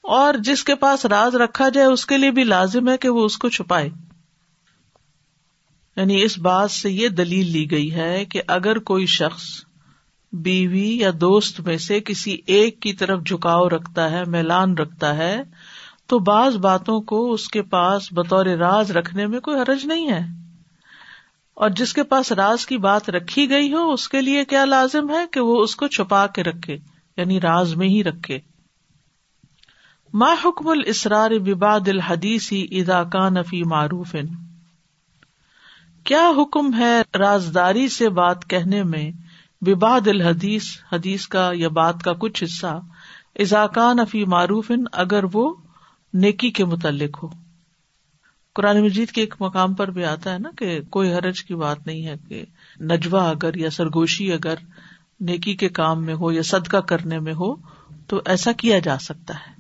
اور 0.04 0.34
جس 0.34 0.64
کے 0.64 0.76
پاس 0.76 1.06
راز 1.06 1.36
رکھا 1.36 1.70
جائے 1.70 1.88
اس 1.88 2.06
کے 2.06 2.18
لیے 2.18 2.32
بھی 2.32 2.44
لازم 2.44 2.90
ہے 2.90 2.98
کہ 2.98 3.10
وہ 3.10 3.26
اس 3.26 3.38
کو 3.38 3.50
چھپائے۔ 3.50 3.90
یعنی 5.96 6.24
اس 6.24 6.38
بات 6.38 6.72
سے 6.72 6.92
یہ 6.92 7.10
دلیل 7.10 7.52
لی 7.52 7.72
گئی 7.72 7.94
ہے 7.94 8.26
کہ 8.26 8.42
اگر 8.48 8.80
کوئی 8.80 9.06
شخص 9.06 9.44
بیوی 10.34 10.98
یا 10.98 11.12
دوست 11.22 11.60
میں 11.60 11.78
سے 11.78 12.00
کسی 12.00 12.38
ایک 12.46 12.80
کی 12.80 12.94
طرف 12.94 13.24
جھکاؤ 13.26 13.70
رکھتا 13.70 14.12
ہے، 14.12 14.24
میلان 14.24 14.78
رکھتا 14.78 15.18
ہے، 15.18 15.44
تو 16.08 16.20
بعض 16.20 16.56
باتوں 16.56 17.02
کو 17.02 17.34
اس 17.34 17.48
کے 17.48 17.62
پاس 17.62 18.08
بطور 18.12 18.46
راز 18.46 18.92
رکھنے 18.92 19.28
میں 19.28 19.40
کوئی 19.40 19.60
حرج 19.60 19.86
نہیں 19.86 20.12
ہے۔ 20.12 20.47
اور 21.58 21.70
جس 21.70 21.94
کے 21.94 22.04
پاس 22.04 22.32
راز 22.32 22.66
کی 22.66 22.78
بات 22.78 23.10
رکھی 23.10 23.50
گئی 23.50 23.74
ہو، 23.74 23.92
اس 23.92 24.10
کے 24.10 24.22
لیے 24.22 24.46
کیا 24.46 24.66
لازم 24.66 25.10
ہے 25.10 25.26
کہ 25.32 25.40
وہ 25.40 25.64
اس 25.64 25.76
کو 25.76 25.88
چھپا 25.88 26.28
کے 26.28 26.44
رکھے؟ 26.44 26.78
یعنی 27.18 27.42
راز 27.42 27.76
میں 27.76 27.88
ہی 27.88 28.04
رکھے۔ 28.04 28.40
ما 30.14 30.34
حکم 30.46 30.68
الاسرار 30.68 31.32
بباد 31.32 31.88
الحدیثی 31.88 32.68
اذا 32.72 33.04
کان 33.04 33.44
فی 33.44 33.64
معروف۔ 33.64 34.16
کیا 36.04 36.32
حکم 36.38 36.74
ہے 36.74 37.02
رازداری 37.18 37.88
سے 37.88 38.10
بات 38.10 38.50
کہنے 38.50 38.84
میں 38.84 39.12
بباد 39.62 40.08
الحدیث، 40.08 40.64
حدیث 40.92 41.28
کا 41.28 41.52
یا 41.54 41.70
بات 41.70 42.04
کا 42.04 42.14
کچھ 42.14 42.44
حصہ 42.44 42.80
اضاکان 43.36 44.06
فی 44.06 44.26
معروف 44.26 44.72
اگر 44.92 45.24
وہ 45.34 45.54
نیکی 46.14 46.52
کے 46.52 46.66
متعلق 46.66 47.24
ہو؟ 47.24 47.47
قرآن 48.58 48.82
مجید 48.82 49.12
کے 49.12 49.22
ایک 49.22 49.36
مقام 49.40 49.74
پر 49.74 49.92
بھی 49.92 50.06
آتا 50.06 50.34
ہے 50.34 50.40
نا 50.40 50.50
کہ 50.58 50.82
کوئی 50.82 51.14
حرج 51.14 51.44
کی 51.44 51.56
بات 51.56 51.88
نہیں 51.88 52.08
ہے 52.08 52.14
کہ 52.28 52.44
نجوا 52.82 53.30
اگر 53.30 53.56
یا 53.56 53.70
سرگوشی 53.70 54.34
اگر 54.34 54.56
نیکی 55.20 55.56
کے 55.56 55.70
کام 55.70 56.06
میں 56.06 56.14
ہو 56.14 56.32
یا 56.32 56.42
صدقہ 56.42 56.78
کرنے 56.78 57.20
میں 57.20 57.34
ہو 57.34 57.56
تو 58.08 58.22
ایسا 58.26 58.52
کیا 58.52 58.80
جا 58.80 58.98
سکتا 58.98 59.34
ہے۔ 59.34 59.52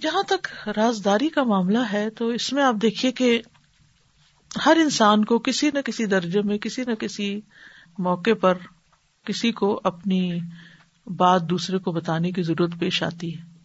جہاں 0.00 0.22
تک 0.22 0.68
رازداری 0.76 1.28
کا 1.28 1.42
معاملہ 1.42 1.78
ہے 1.92 2.10
تو 2.10 2.28
اس 2.28 2.52
میں 2.52 2.62
آپ 2.62 2.74
دیکھیے 2.82 3.12
کہ 3.12 3.42
ہر 4.66 4.76
انسان 4.80 5.24
کو 5.24 5.38
کسی 5.38 5.70
نہ 5.74 5.78
کسی 5.78 6.06
درجے 6.06 6.42
میں، 6.42 6.58
کسی 6.58 6.82
نہ 6.86 6.94
کسی 6.94 7.40
موقع 7.98 8.34
پر 8.40 8.54
کسی 9.24 9.52
کو 9.52 9.80
اپنی 9.84 10.38
بات 11.06 11.50
دوسرے 11.50 11.78
کو 11.78 11.92
بتانے 11.92 12.32
کی 12.32 12.42
ضرورت 12.42 12.70
پیش 12.78 13.02
آتی 13.02 13.38
ہے۔ 13.38 13.55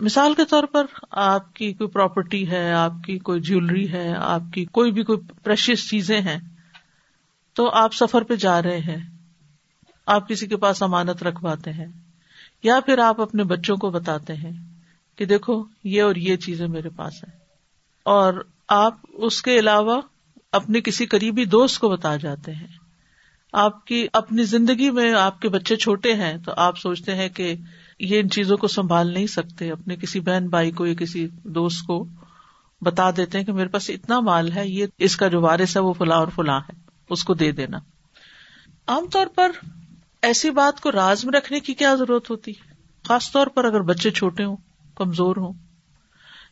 مثال 0.00 0.34
کے 0.34 0.44
طور 0.44 0.64
پر 0.64 0.86
آپ 1.10 1.54
کی 1.54 1.72
کوئی 1.72 1.90
پراپرٹی 1.90 2.50
ہے، 2.50 2.72
آپ 2.72 2.92
کی 3.06 3.18
کوئی 3.18 3.40
جیولری 3.40 3.92
ہے، 3.92 4.14
آپ 4.16 4.42
کی 4.54 4.64
کوئی 4.64 4.92
بھی 4.92 5.02
کوئی 5.02 5.18
پریشیس 5.42 5.90
چیزیں 5.90 6.20
ہیں، 6.20 6.38
تو 7.54 7.70
آپ 7.70 7.94
سفر 7.94 8.22
پہ 8.22 8.36
جا 8.36 8.62
رہے 8.62 8.78
ہیں، 8.78 9.10
آپ 10.06 10.28
کسی 10.28 10.46
کے 10.46 10.56
پاس 10.56 10.82
امانت 10.82 11.22
رکھواتے 11.22 11.72
ہیں، 11.72 11.86
یا 12.62 12.80
پھر 12.86 12.98
آپ 12.98 13.20
اپنے 13.20 13.44
بچوں 13.44 13.76
کو 13.76 13.90
بتاتے 13.90 14.34
ہیں 14.34 14.52
کہ 15.16 15.24
دیکھو، 15.24 15.64
یہ 15.84 16.02
اور 16.02 16.16
یہ 16.16 16.36
چیزیں 16.36 16.68
میرے 16.68 16.88
پاس 16.88 17.24
ہیں۔ 17.24 17.38
اور 18.02 18.34
آپ 18.68 18.94
اس 19.08 19.42
کے 19.42 19.58
علاوہ 19.58 20.00
اپنے 20.52 20.80
کسی 20.80 21.06
قریبی 21.06 21.44
دوست 21.44 21.78
کو 21.78 21.88
بتا 21.88 22.16
جاتے 22.16 22.54
ہیں۔ 22.54 22.66
آپ 23.52 23.84
کی 23.84 24.06
اپنی 24.12 24.44
زندگی 24.44 24.90
میں 24.90 25.12
آپ 25.12 25.40
کے 25.40 25.48
بچے 25.48 25.76
چھوٹے 25.76 26.14
ہیں، 26.14 26.38
تو 26.38 26.52
آپ 26.56 26.78
سوچتے 26.78 27.14
ہیں 27.14 27.28
کہ 27.28 27.54
یہ 27.98 28.20
ان 28.20 28.30
چیزوں 28.30 28.56
کو 28.56 28.68
سنبھال 28.68 29.06
نہیں 29.06 29.26
سکتے، 29.26 29.70
اپنے 29.70 29.96
کسی 29.96 30.20
بہن 30.20 30.48
بھائی 30.48 30.70
کو 30.70 30.86
یا 30.86 30.94
کسی 30.94 31.28
دوست 31.44 31.86
کو 31.86 32.08
بتا 32.80 33.10
دیتے 33.16 33.38
ہیں 33.38 33.44
کہ 33.44 33.52
میرے 33.52 33.68
پاس 33.68 33.90
اتنا 33.90 34.20
مال 34.20 34.52
ہے، 34.52 34.68
یہ 34.68 34.86
اس 34.98 35.16
کا 35.16 35.28
جو 35.28 35.40
وارث 35.40 35.76
ہے 35.76 35.82
وہ 35.82 35.92
فلاں 35.92 36.16
اور 36.16 36.28
فلاں 36.34 36.60
ہے، 36.60 36.72
اس 37.10 37.24
کو 37.24 37.34
دے 37.34 37.52
دینا۔ 37.52 37.78
عام 38.86 39.06
طور 39.06 39.26
پر 39.26 39.50
ایسی 40.22 40.50
بات 40.50 40.80
کو 40.80 40.92
راز 40.92 41.24
میں 41.24 41.32
رکھنے 41.38 41.60
کی 41.60 41.74
کیا 41.74 41.94
ضرورت 41.94 42.30
ہوتی؟ 42.30 42.50
ہے 42.50 42.72
خاص 43.08 43.32
طور 43.32 43.46
پر 43.46 43.64
اگر 43.64 43.80
بچے 43.80 44.10
چھوٹے 44.10 44.44
ہوں، 44.44 44.56
کمزور 44.94 45.36
ہوں۔ 45.36 45.52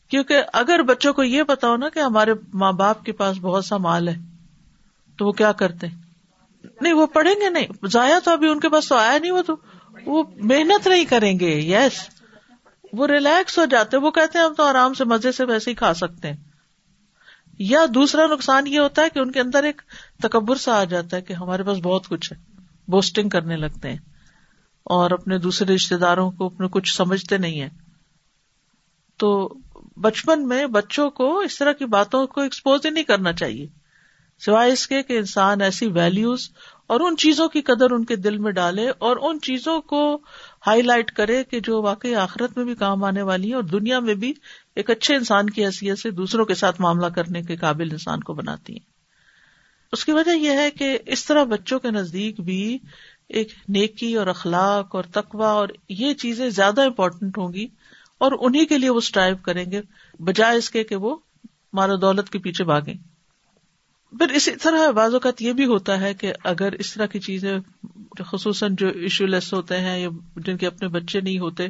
کیونکہ 0.08 0.42
اگر 0.52 0.82
بچوں 0.82 1.12
کو 1.12 1.22
یہ 1.22 1.42
پتا 1.42 1.76
نا 1.76 1.88
کہ 1.88 1.98
ہمارے 1.98 2.34
ماں 2.54 2.72
باپ 2.72 3.04
کے 3.04 3.12
پاس 3.12 3.38
بہت 3.40 3.64
سا 3.64 3.76
مال 3.76 4.08
ہے، 4.08 4.16
تو 5.18 5.26
وہ 5.26 5.32
کیا 5.32 5.52
کرتے؟ 5.52 5.86
نہیں، 6.80 6.92
وہ 6.92 7.06
پڑھیں 7.06 7.34
گے 7.34 7.50
نہیں، 7.50 7.86
ضائع 7.86 8.18
تو 8.24 8.30
ابھی 8.30 8.50
ان 8.50 8.60
کے 8.60 8.68
پاس 8.68 8.88
تو 8.88 8.94
آیا 8.94 9.18
نہیں 9.18 9.30
وہ 9.30 9.42
تو۔ 9.42 9.56
وہ 10.06 10.22
محنت 10.36 10.86
نہیں 10.86 11.04
کریں 11.04 11.40
گے 11.40 11.58
یس 11.58 12.08
وہ 12.92 13.06
ریلیکس 13.06 13.58
ہو 13.58 13.64
جاتے 13.64 13.96
وہ 13.96 14.10
کہتے 14.10 14.38
ہیں 14.38 14.44
ہم 14.44 14.54
تو 14.54 14.62
آرام 14.62 14.94
سے 14.94 15.04
مزے 15.04 15.32
سے 15.32 15.44
ویسے 15.44 15.70
ہی 15.70 15.74
کھا 15.74 15.94
سکتے 15.94 16.28
ہیں۔ 16.28 16.36
یا 17.58 17.80
دوسرا 17.94 18.26
نقصان 18.26 18.66
یہ 18.66 18.78
ہوتا 18.78 19.02
ہے 19.02 19.10
کہ 19.10 19.18
ان 19.18 19.30
کے 19.30 19.40
اندر 19.40 19.64
ایک 19.64 19.82
تکبر 20.22 20.56
سا 20.56 20.80
آ 20.80 20.84
جاتا 20.84 21.16
ہے 21.16 21.22
کہ 21.22 21.32
ہمارے 21.32 21.62
پاس 21.62 21.78
بہت 21.82 22.08
کچھ 22.08 22.32
ہے 22.32 22.38
بوسٹنگ 22.88 23.28
کرنے 23.28 23.56
لگتے 23.56 23.90
ہیں۔ 23.90 23.98
اور 24.84 25.10
اپنے 25.10 25.38
دوسرے 25.38 25.74
رشتے 25.74 25.96
داروں 25.96 26.30
کو 26.30 26.46
اپنے 26.46 26.68
کچھ 26.70 26.96
سمجھتے 26.96 27.38
نہیں 27.38 27.60
ہے 27.60 27.68
تو 29.16 29.54
بچپن 29.96 30.48
میں 30.48 30.66
بچوں 30.66 31.10
کو 31.10 31.38
اس 31.38 31.58
طرح 31.58 31.72
کی 31.72 31.84
باتوں 31.84 32.26
کو 32.26 32.40
ایکسپوز 32.40 32.80
ہی 32.84 32.90
نہیں 32.90 33.04
کرنا 33.04 33.32
چاہیے۔ 33.32 33.66
سوائے 34.38 34.72
اس 34.72 34.86
کے 34.86 35.02
کہ 35.02 35.18
انسان 35.18 35.60
ایسی 35.60 35.86
ویلوز 35.86 36.50
اور 36.86 37.00
ان 37.00 37.16
چیزوں 37.16 37.48
کی 37.48 37.60
قدر 37.60 37.90
ان 37.90 38.04
کے 38.04 38.16
دل 38.16 38.38
میں 38.38 38.52
ڈالے 38.52 38.88
اور 38.98 39.16
ان 39.20 39.40
چیزوں 39.40 39.80
کو 39.80 40.18
ہائی 40.66 40.82
لائٹ 40.82 41.12
کرے 41.12 41.44
کہ 41.44 41.60
جو 41.60 41.82
واقعی 41.82 42.14
آخرت 42.14 42.56
میں 42.56 42.64
بھی 42.64 42.74
کام 42.74 43.04
آنے 43.04 43.22
والی 43.22 43.50
ہے 43.50 43.54
اور 43.54 43.62
دنیا 43.62 44.00
میں 44.00 44.14
بھی 44.14 44.32
ایک 44.76 44.90
اچھے 44.90 45.16
انسان 45.16 45.50
کی 45.50 45.64
حیثیت 45.64 45.98
سے 45.98 46.10
دوسروں 46.10 46.44
کے 46.44 46.54
ساتھ 46.54 46.80
معاملہ 46.80 47.06
کرنے 47.06 47.42
کے 47.42 47.56
قابل 47.56 47.88
انسان 47.90 48.20
کو 48.20 48.34
بناتی 48.34 48.72
ہیں۔ 48.72 48.94
اس 49.92 50.04
کی 50.04 50.12
وجہ 50.12 50.30
یہ 50.30 50.50
ہے 50.50 50.70
کہ 50.70 50.98
اس 51.06 51.24
طرح 51.24 51.44
بچوں 51.44 51.78
کے 51.78 51.90
نزدیک 51.90 52.40
بھی 52.40 52.78
ایک 53.28 53.48
نیکی 53.68 54.14
اور 54.14 54.26
اخلاق 54.26 54.94
اور 54.94 55.04
تقوا 55.04 55.50
اور 55.50 55.68
یہ 55.88 56.14
چیزیں 56.14 56.50
زیادہ 56.50 56.82
امپورٹنٹ 56.82 57.38
ہوں 57.38 57.52
گی 57.52 57.66
اور 58.18 58.32
انہیں 58.40 58.64
کے 58.64 58.78
لیے 58.78 58.90
وہ 58.90 58.98
اسٹرائیو 58.98 59.36
کریں 59.36 59.70
گے 59.70 59.80
بجائے 60.18 60.58
اس 60.58 60.70
کے 60.70 60.84
کہ 60.84 60.96
وہ 60.96 61.16
مال 61.72 61.90
و 61.90 61.96
دولت 61.96 62.30
کے 62.30 62.38
پیچھے 62.38 62.64
بھاگیں۔ 62.64 63.13
پھر 64.18 64.28
اسی 64.28 64.50
طرح 64.56 64.90
بعض 64.90 65.14
اوقات 65.14 65.42
یہ 65.42 65.52
بھی 65.52 65.66
ہوتا 65.66 66.00
ہے 66.00 66.14
کہ 66.14 66.32
اگر 66.44 66.72
اس 66.72 66.94
طرح 66.94 67.06
کی 67.06 67.20
چیزیں 67.20 67.58
خصوصاً 68.26 68.74
جو 68.78 68.88
ایشو 68.88 69.26
لیس 69.26 69.52
ہوتے 69.52 69.80
ہیں 69.80 69.98
یا 69.98 70.08
جن 70.36 70.56
کے 70.56 70.66
اپنے 70.66 70.88
بچے 70.88 71.20
نہیں 71.20 71.38
ہوتے، 71.38 71.66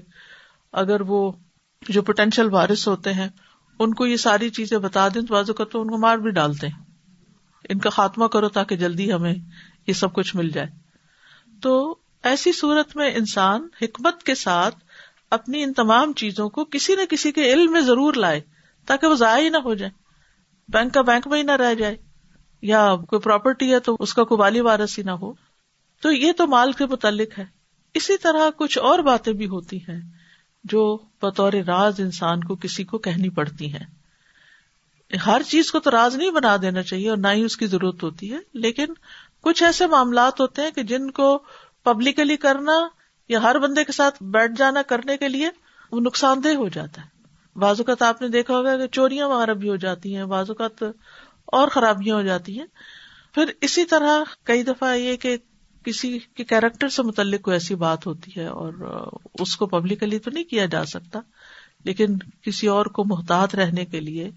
اگر 0.72 1.00
وہ 1.00 1.32
جو 1.88 2.02
پوٹینشیل 2.02 2.46
وارث 2.46 2.88
ہوتے 2.88 3.12
ہیں، 3.12 3.28
ان 3.78 3.94
کو 3.94 4.06
یہ 4.06 4.16
ساری 4.16 4.50
چیزیں 4.50 4.78
بتا 4.78 5.08
دیں 5.08 5.22
تو 5.22 5.34
بعض 5.34 5.50
اوقات 5.50 5.70
تو 5.70 5.82
ان 5.82 5.90
کو 5.90 5.98
مار 5.98 6.16
بھی 6.16 6.30
ڈالتے 6.30 6.66
ہیں۔ 6.66 6.84
ان 7.68 7.78
کا 7.78 7.90
خاتمہ 7.90 8.24
کرو 8.24 8.48
تاکہ 8.48 8.76
جلدی 8.76 9.12
ہمیں 9.12 9.34
یہ 9.86 9.92
سب 9.92 10.12
کچھ 10.12 10.36
مل 10.36 10.48
جائے۔ 10.48 10.68
تو 11.60 11.96
ایسی 12.22 12.52
صورت 12.52 12.96
میں 12.96 13.14
انسان 13.14 13.68
حکمت 13.82 14.22
کے 14.22 14.34
ساتھ 14.34 14.74
اپنی 15.30 15.62
ان 15.62 15.72
تمام 15.72 16.12
چیزوں 16.12 16.48
کو 16.48 16.64
کسی 16.64 16.94
نہ 16.94 17.00
کسی 17.10 17.32
کے 17.32 17.52
علم 17.52 17.72
میں 17.72 17.80
ضرور 17.80 18.14
لائے 18.14 18.40
تاکہ 18.86 19.06
وہ 19.06 19.14
ضائع 19.14 19.44
ہی 19.44 19.48
نہ 19.48 19.56
ہو 19.56 19.74
جائے۔ 19.74 19.90
بینک 20.68 20.94
کا 20.94 21.02
بینک 21.02 21.26
میں 21.26 21.38
ہی 21.38 21.42
نہ 21.42 21.52
رہ 21.52 21.74
جائے۔ 21.74 21.96
یا 22.64 22.96
کوئی 22.96 23.20
پراپرٹی 23.20 23.74
ہے 23.74 23.80
تو 23.80 23.96
اس 23.98 24.14
کا 24.14 24.24
کوئی 24.24 24.40
والی 24.40 24.60
وارث 24.60 24.98
ہی 24.98 25.02
نہ 25.02 25.10
ہو۔ 25.10 25.32
تو 26.00 26.12
یہ 26.12 26.32
تو 26.32 26.46
مال 26.46 26.72
کے 26.72 26.86
متعلق 26.86 27.38
ہے۔ 27.38 27.44
اسی 27.94 28.16
طرح 28.16 28.50
کچھ 28.56 28.78
اور 28.78 28.98
باتیں 28.98 29.32
بھی 29.32 29.46
ہوتی 29.46 29.76
ہیں 29.76 30.00
جو 30.64 30.98
بطور 31.22 31.52
راز 31.52 32.00
انسان 32.00 32.44
کو 32.44 32.56
کسی 32.56 32.84
کو 32.84 32.98
کہنی 32.98 33.28
پڑتی 33.28 33.72
ہیں۔ 33.72 33.86
ہر 35.26 35.42
چیز 35.42 35.72
کو 35.72 35.80
تو 35.80 35.90
راز 35.90 36.16
نہیں 36.16 36.30
بنا 36.30 36.56
دینا 36.62 36.82
چاہیے 36.82 37.10
اور 37.10 37.16
نہ 37.16 37.28
ہی 37.28 37.42
اس 37.42 37.56
کی 37.56 37.66
ضرورت 37.66 38.02
ہوتی 38.02 38.32
ہے۔ 38.32 38.38
لیکن 38.52 38.86
کچھ 39.42 39.62
ایسے 39.62 39.86
معاملات 39.86 40.40
ہوتے 40.40 40.62
ہیں 40.62 40.70
کہ 40.70 40.82
جن 40.82 41.10
کو 41.10 41.42
پبلکلی 41.84 42.36
کرنا 42.36 42.88
یا 43.28 43.42
ہر 43.42 43.58
بندے 43.58 43.84
کے 43.84 43.92
ساتھ 43.92 44.22
بیٹھ 44.22 44.52
جانا 44.56 44.82
کرنے 44.82 45.16
کے 45.16 45.28
لیے 45.28 45.50
وہ 45.92 46.00
نقصان 46.00 46.44
دہ 46.44 46.48
ہو 46.48 46.68
جاتا 46.68 47.02
ہے۔ 47.02 47.14
بعض 47.58 47.80
اوقات 47.80 48.02
آپ 48.02 48.22
نے 48.22 48.28
دیکھا 48.28 48.54
ہوگا 48.54 48.76
کہ 48.76 48.86
چوریاں 48.86 49.28
وغیرہ 49.28 49.54
بھی 49.54 49.68
ہو 49.68 49.76
جاتی 49.76 50.16
ہیں۔ 50.16 50.24
بعض 50.24 50.50
اوقات 50.50 50.84
اور 51.54 51.68
خرابیاں 51.68 52.16
ہو 52.16 52.22
جاتی 52.22 52.58
ہیں۔ 52.58 52.66
پھر 53.34 53.50
اسی 53.60 53.84
طرح 53.84 54.32
کئی 54.44 54.62
دفعہ 54.62 54.94
یہ 54.96 55.16
کہ 55.16 55.36
کسی 55.84 56.18
کے 56.34 56.44
کیریکٹر 56.44 56.88
سے 56.88 57.02
متعلق 57.02 57.42
کوئی 57.42 57.54
ایسی 57.54 57.74
بات 57.74 58.06
ہوتی 58.06 58.30
ہے 58.36 58.46
اور 58.46 58.72
اس 59.38 59.56
کو 59.56 59.66
پبلکلی 59.66 60.18
تو 60.18 60.30
نہیں 60.30 60.44
کیا 60.44 60.66
جا 60.66 60.84
سکتا، 60.84 61.20
لیکن 61.84 62.16
کسی 62.42 62.66
اور 62.66 62.86
کو 62.86 63.04
محتاط 63.04 63.54
رہنے 63.54 63.84
کے 63.84 64.00
لیے 64.00 64.30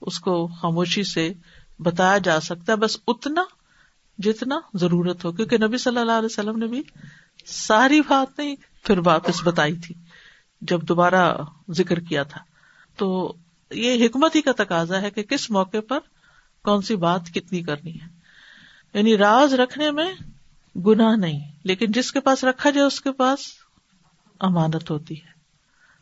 اس 0.00 0.18
کو 0.20 0.46
خاموشی 0.60 1.02
سے 1.04 1.32
بتایا 1.80 2.18
جا 2.18 2.40
سکتا 2.40 2.72
ہے، 2.72 2.76
بس 2.76 2.96
اتنا 3.06 3.44
جتنا 4.18 4.58
ضرورت 4.74 5.24
ہو۔ 5.24 5.32
کیونکہ 5.32 5.58
نبی 5.58 5.78
صلی 5.78 5.98
اللہ 5.98 6.12
علیہ 6.12 6.32
وسلم 6.32 6.58
نے 6.58 6.66
بھی 6.66 6.82
ساری 7.46 8.00
بات 8.00 8.38
نہیں، 8.38 8.56
پھر 8.82 8.98
واپس 8.98 9.42
بتائی 9.44 9.76
تھی 9.76 9.94
جب 10.62 10.82
دوبارہ 10.82 11.36
ذکر 11.70 12.00
کیا 12.00 12.22
تھا۔ 12.22 12.40
تو 12.96 13.34
یہ 13.70 14.06
حکمت 14.06 14.36
ہی 14.36 14.42
کا 14.42 14.52
تقاضا 14.56 15.00
ہے 15.02 15.10
کہ 15.10 15.22
کس 15.22 15.50
موقع 15.50 15.80
پر 15.88 15.98
کون 16.64 16.82
سی 16.82 16.96
بات 16.96 17.20
کتنی 17.34 17.62
کرنی 17.62 18.00
ہے؟ 18.00 18.06
یعنی 18.94 19.16
راز 19.16 19.54
رکھنے 19.54 19.90
میں 19.90 20.14
گناہ 20.78 21.16
نہیں، 21.16 21.52
لیکن 21.64 21.92
جس 21.92 22.12
کے 22.12 22.20
پاس 22.20 22.44
رکھا 22.44 22.70
جائے 22.70 22.86
اس 22.86 23.00
کے 23.00 23.12
پاس 23.12 23.38
امانت 24.40 24.90
ہوتی 24.90 25.16
ہے۔ 25.16 25.30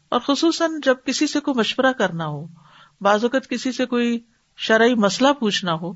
اور 0.09 0.21
خصوصاً 0.21 0.71
جب 0.83 0.97
کسی 1.05 1.27
سے 1.27 1.41
کوئی 1.41 1.59
مشورہ 1.59 1.93
کرنا 1.99 2.27
ہو، 2.27 2.47
بعض 3.01 3.25
اوقات 3.25 3.49
کسی 3.49 3.73
سے 3.73 3.87
کوئی 3.87 4.19
شرعی 4.57 4.95
مسئلہ 4.95 5.29
پوچھنا 5.33 5.73
ہو، 5.75 5.93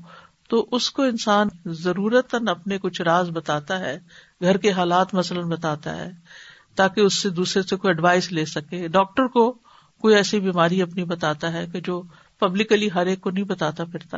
تو 0.49 0.67
اس 0.71 0.91
کو 0.91 1.03
انسان 1.03 1.47
ضرورت 1.65 2.35
اپنے 2.47 2.77
کچھ 2.77 3.01
راز 3.01 3.29
بتاتا 3.29 3.79
ہے، 3.79 3.99
گھر 4.41 4.57
کے 4.57 4.71
حالات 4.71 5.13
مثلاً 5.13 5.49
بتاتا 5.49 5.97
ہے، 5.97 6.11
تاکہ 6.75 7.01
اس 7.01 7.13
سے 7.13 7.29
دوسرے 7.29 7.63
سے 7.63 7.75
کوئی 7.75 7.89
ایڈوائس 7.89 8.31
لے 8.31 8.45
سکے۔ 8.45 8.87
ڈاکٹر 8.87 9.27
کو 9.27 9.51
کوئی 10.01 10.15
ایسی 10.15 10.39
بیماری 10.39 10.81
اپنی 10.81 11.03
بتاتا 11.03 11.53
ہے 11.53 11.67
کہ 11.67 11.81
جو 11.81 12.03
پبلکلی 12.39 12.89
ہر 12.95 13.05
ایک 13.05 13.21
کو 13.21 13.29
نہیں 13.29 13.43
بتاتا 13.43 13.85
پھرتا۔ 13.85 14.17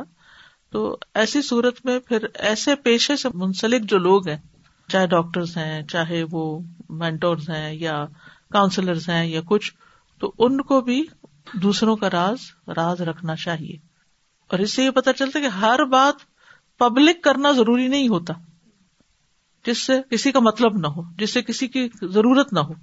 تو 0.69 0.97
ایسی 1.13 1.41
صورت 1.41 1.85
میں 1.85 1.99
پھر 1.99 2.17
ایسے 2.33 2.75
پیشے 2.75 3.17
سے 3.17 3.29
منسلک 3.33 3.81
جو 3.81 3.97
لوگ 3.97 4.27
ہیں، 4.27 4.37
چاہے 4.87 5.07
ڈاکٹرز 5.07 5.57
ہیں، 5.57 5.83
چاہے 5.83 6.23
وہ 6.31 6.59
مینٹورز 6.89 7.49
ہیں 7.49 7.73
یا 7.73 8.05
کاؤنسلرز 8.51 9.09
ہیں 9.09 9.25
یا 9.25 9.41
کچھ، 9.45 9.73
تو 10.19 10.33
ان 10.39 10.61
کو 10.61 10.81
بھی 10.81 11.05
دوسروں 11.53 11.95
کا 11.95 12.09
راز 12.09 12.37
راز 12.75 13.01
رکھنا 13.01 13.35
چاہیے۔ 13.35 13.77
اور 14.47 14.59
اس 14.59 14.73
سے 14.73 14.83
یہ 14.83 14.89
پتا 14.89 15.13
چلتا 15.13 15.39
کہ 15.39 15.45
ہر 15.45 15.85
بات 15.85 16.15
پبلک 16.77 17.23
کرنا 17.23 17.51
ضروری 17.51 17.87
نہیں 17.87 18.07
ہوتا، 18.07 18.33
جس 19.65 19.77
سے 19.77 20.01
کسی 20.09 20.31
کا 20.31 20.39
مطلب 20.39 20.77
نہ 20.77 20.87
ہو، 20.87 21.01
جس 21.17 21.33
سے 21.33 21.41
کسی 21.41 21.67
کی 21.67 21.89
ضرورت 22.01 22.53
نہ 22.53 22.59
ہو۔ 22.59 22.73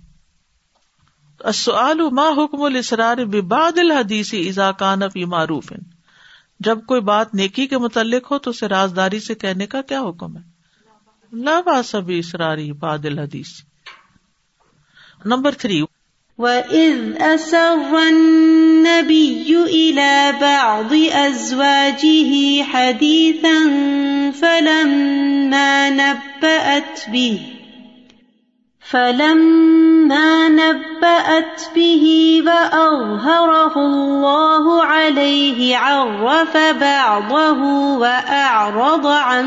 ما 2.10 2.28
حکم 2.36 2.62
الاسرار 2.62 3.16
ببعد 3.16 3.78
الحدیث 3.78 4.34
اذا 4.34 4.72
کان 4.72 5.00
فی 5.12 5.24
معروف۔ 5.24 5.72
جب 6.64 6.86
کوئی 6.86 7.00
بات 7.00 7.34
نیکی 7.34 7.66
کے 7.66 7.78
متعلق 7.78 8.32
ہو 8.32 8.38
تو 8.38 8.50
اسے 8.50 8.68
رازداری 8.68 9.20
سے 9.20 9.34
کہنے 9.34 9.66
کا 9.66 9.82
کیا 9.82 10.00
حکم 10.00 10.36
ہے؟ 10.36 10.42
لا 11.32 11.60
باس 11.60 11.96
اسراری 12.08 12.72
بعد 12.72 13.04
الحدیث۔ 13.04 13.48
Number 15.24 15.52
three. 15.52 15.82
وَإِذْ 16.38 17.20
أَسَرَّ 17.34 18.00
النَّبِيُّ 18.06 19.56
إِلَى 19.64 20.30
بَعْضِ 20.40 20.96
أَزْوَاجِهِ 21.14 22.62
حَدِيثًا 22.74 23.66
فَلَمَّا 24.38 25.88
نَبَّأَتْ 25.88 27.08
بِهِ 27.08 27.53
فلما 28.94 30.48
نبأت 30.48 31.62
به 31.74 32.04
وأظهره 32.46 33.76
الله 33.76 34.82
عليه 34.82 35.76
عرف 35.76 36.56
بعضه 36.80 37.62
وأعرض 37.98 39.06
عن 39.06 39.46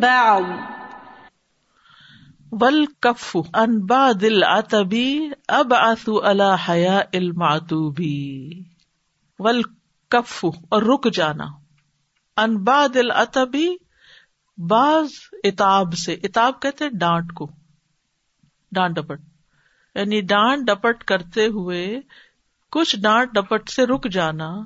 بعض. 0.00 0.42
والكف 2.52 3.38
عن 3.54 3.80
بعض 3.80 4.24
العتب 4.24 4.94
أبعث 5.50 6.08
على 6.08 6.58
حياء 6.58 7.18
المعتوب. 7.18 8.00
والكف 9.38 10.46
اور 10.68 10.82
رک 10.82 11.08
جانا. 11.08 11.46
ان 12.38 12.56
بعض 12.56 12.96
العتب 12.96 13.56
بعض 14.58 15.04
اتاب 15.44 15.92
سے، 15.94 16.16
اتاب 16.22 16.60
کہتے 16.60 16.84
ہیں 16.84 16.92
ڈانٹ 16.92 17.32
کو. 17.32 17.57
ڈانٹ 18.72 18.96
ڈپٹ۔ 18.96 19.20
یعنی 19.94 20.20
ڈانٹ 20.20 20.66
ڈپٹ 20.66 21.04
کرتے 21.04 21.46
ہوئے 21.46 22.00
کچھ 22.70 22.96
ڈانٹ 23.00 23.30
ڈپٹ 23.32 23.68
سے 23.68 23.86
رک 23.86 24.10
جانا 24.10 24.56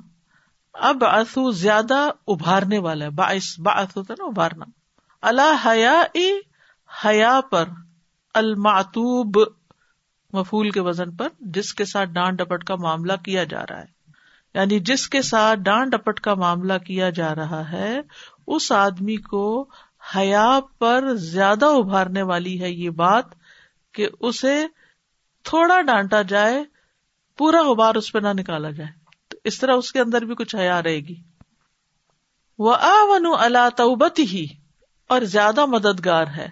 اب 0.73 1.03
آسو 1.03 1.51
زیادہ 1.51 2.09
ابھارنے 2.27 2.77
والا 2.77 3.05
ہے۔ 3.05 3.09
باعث 3.09 3.59
باعث 3.59 3.97
ہوتا 3.97 4.13
نا 4.19 4.25
ابھارنا۔ 4.25 4.65
اللہ 5.21 5.67
حیا 5.67 6.03
حیا 7.05 7.39
پر۔ 7.51 7.63
الماتوب 8.33 9.37
مفول 10.33 10.69
کے 10.69 10.81
وزن 10.81 11.15
پر 11.15 11.27
جس 11.39 11.73
کے 11.73 11.85
ساتھ 11.85 12.09
ڈانٹ 12.09 12.39
ڈپٹ 12.39 12.63
کا 12.63 12.75
معاملہ 12.75 13.13
کیا 13.25 13.43
جا 13.43 13.63
رہا 13.69 13.81
ہے۔ 13.81 13.93
یعنی 14.53 14.79
جس 14.79 15.09
کے 15.09 15.21
ساتھ 15.21 15.59
ڈانٹ 15.59 15.91
ڈپٹ 15.91 16.19
کا 16.19 16.33
معاملہ 16.33 16.73
کیا 16.87 17.09
جا 17.09 17.35
رہا 17.35 17.71
ہے، 17.71 18.01
اس 18.47 18.71
آدمی 18.71 19.15
کو 19.15 19.69
حیا 20.15 20.59
پر 20.79 21.15
زیادہ 21.15 21.65
ابھارنے 21.65 22.21
والی 22.21 22.61
ہے 22.61 22.71
یہ 22.71 22.89
بات۔ 22.89 23.25
کہ 23.93 24.07
اسے 24.19 24.65
تھوڑا 25.43 25.81
ڈانٹا 25.81 26.21
جائے، 26.21 26.63
پورا 27.37 27.61
غبار 27.61 27.95
اس 27.95 28.11
پہ 28.11 28.19
نہ 28.19 28.27
نکالا 28.27 28.69
جائے۔ 28.71 28.89
تو 29.27 29.37
اس 29.43 29.59
طرح 29.59 29.73
اس 29.73 29.91
کے 29.91 29.99
اندر 29.99 30.21
بھی 30.21 30.35
کچھ 30.35 30.55
حیا 30.55 30.83
رہے 30.83 30.99
گی۔ 30.99 31.21
وہ 32.59 32.75
آن 32.75 33.25
اللہ 33.39 33.69
توبت 33.77 34.19
ہی 34.19 34.45
اور 35.07 35.21
زیادہ 35.21 35.65
مددگار 35.65 36.27
ہے 36.27 36.49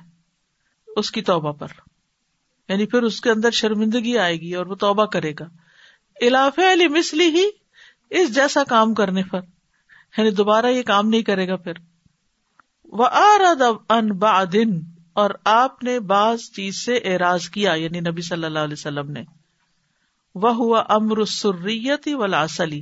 اس 0.96 1.12
کی 1.12 1.22
توبہ 1.22 1.52
پر۔ 1.52 1.68
یعنی 2.70 2.86
پھر 2.86 3.04
اس 3.04 3.22
کے 3.22 3.32
اندر 3.32 3.52
شرمندگی 3.52 4.18
آئے 4.18 4.38
گی 4.38 4.56
اور 4.56 4.66
وہ 4.66 4.76
توبہ 4.76 5.06
کرے 5.06 5.34
گا۔ 5.40 5.46
الاف 6.22 6.60
علی 6.60 6.88
مسلی 6.88 7.30
ہی 7.30 7.50
اس 8.10 8.36
جیسا 8.36 8.64
کام 8.64 8.94
کرنے 8.94 9.24
پر۔ 9.24 9.40
یعنی 10.18 10.32
دوبارہ 10.32 10.66
یہ 10.66 10.84
کام 10.84 11.10
نہیں 11.10 11.22
کرے 11.22 11.48
گا 11.48 11.56
پھر۔ 11.56 11.74
وہ 12.84 13.08
آ 13.12 13.38
ان 13.90 14.10
دن 14.54 15.01
اور 15.14 15.30
آپ 15.44 15.84
نے 15.84 16.00
بعض 16.00 16.40
چیز 16.40 16.86
سے 16.86 16.96
اعراض 16.96 17.50
کیا 17.50 17.74
یعنی 17.74 18.00
نبی 18.00 18.22
صلی 18.22 18.46
اللہ 18.46 18.60
علیہ 18.60 18.74
وسلم 18.74 19.12
نے۔ 19.12 19.24
وہ 20.36 20.56
ہوا 20.56 20.84
امر 20.90 21.26
سریتی 21.26 22.14
ولاسلی 22.14 22.80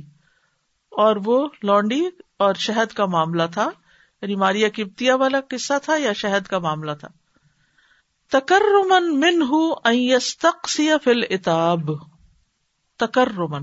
اور 0.90 1.16
وہ 1.24 1.48
لونڈی 1.62 2.08
اور 2.36 2.54
شہد 2.54 2.92
کا 2.92 3.06
معاملہ 3.06 3.42
تھا 3.52 3.70
یعنی 4.22 4.36
ماریا 4.36 4.68
کپتیا 4.68 5.14
والا 5.14 5.40
قصہ 5.48 5.72
تھا 5.82 5.96
یا 5.96 6.12
شہد 6.12 6.46
کا 6.46 6.58
معاملہ 6.58 6.90
تھا۔ 7.00 7.08
تکرمن 8.30 9.20
من 9.20 9.42
ہُوستیا 9.42 10.96
فل 11.04 11.22
اتاب 11.30 11.90
تکرمن، 12.96 13.62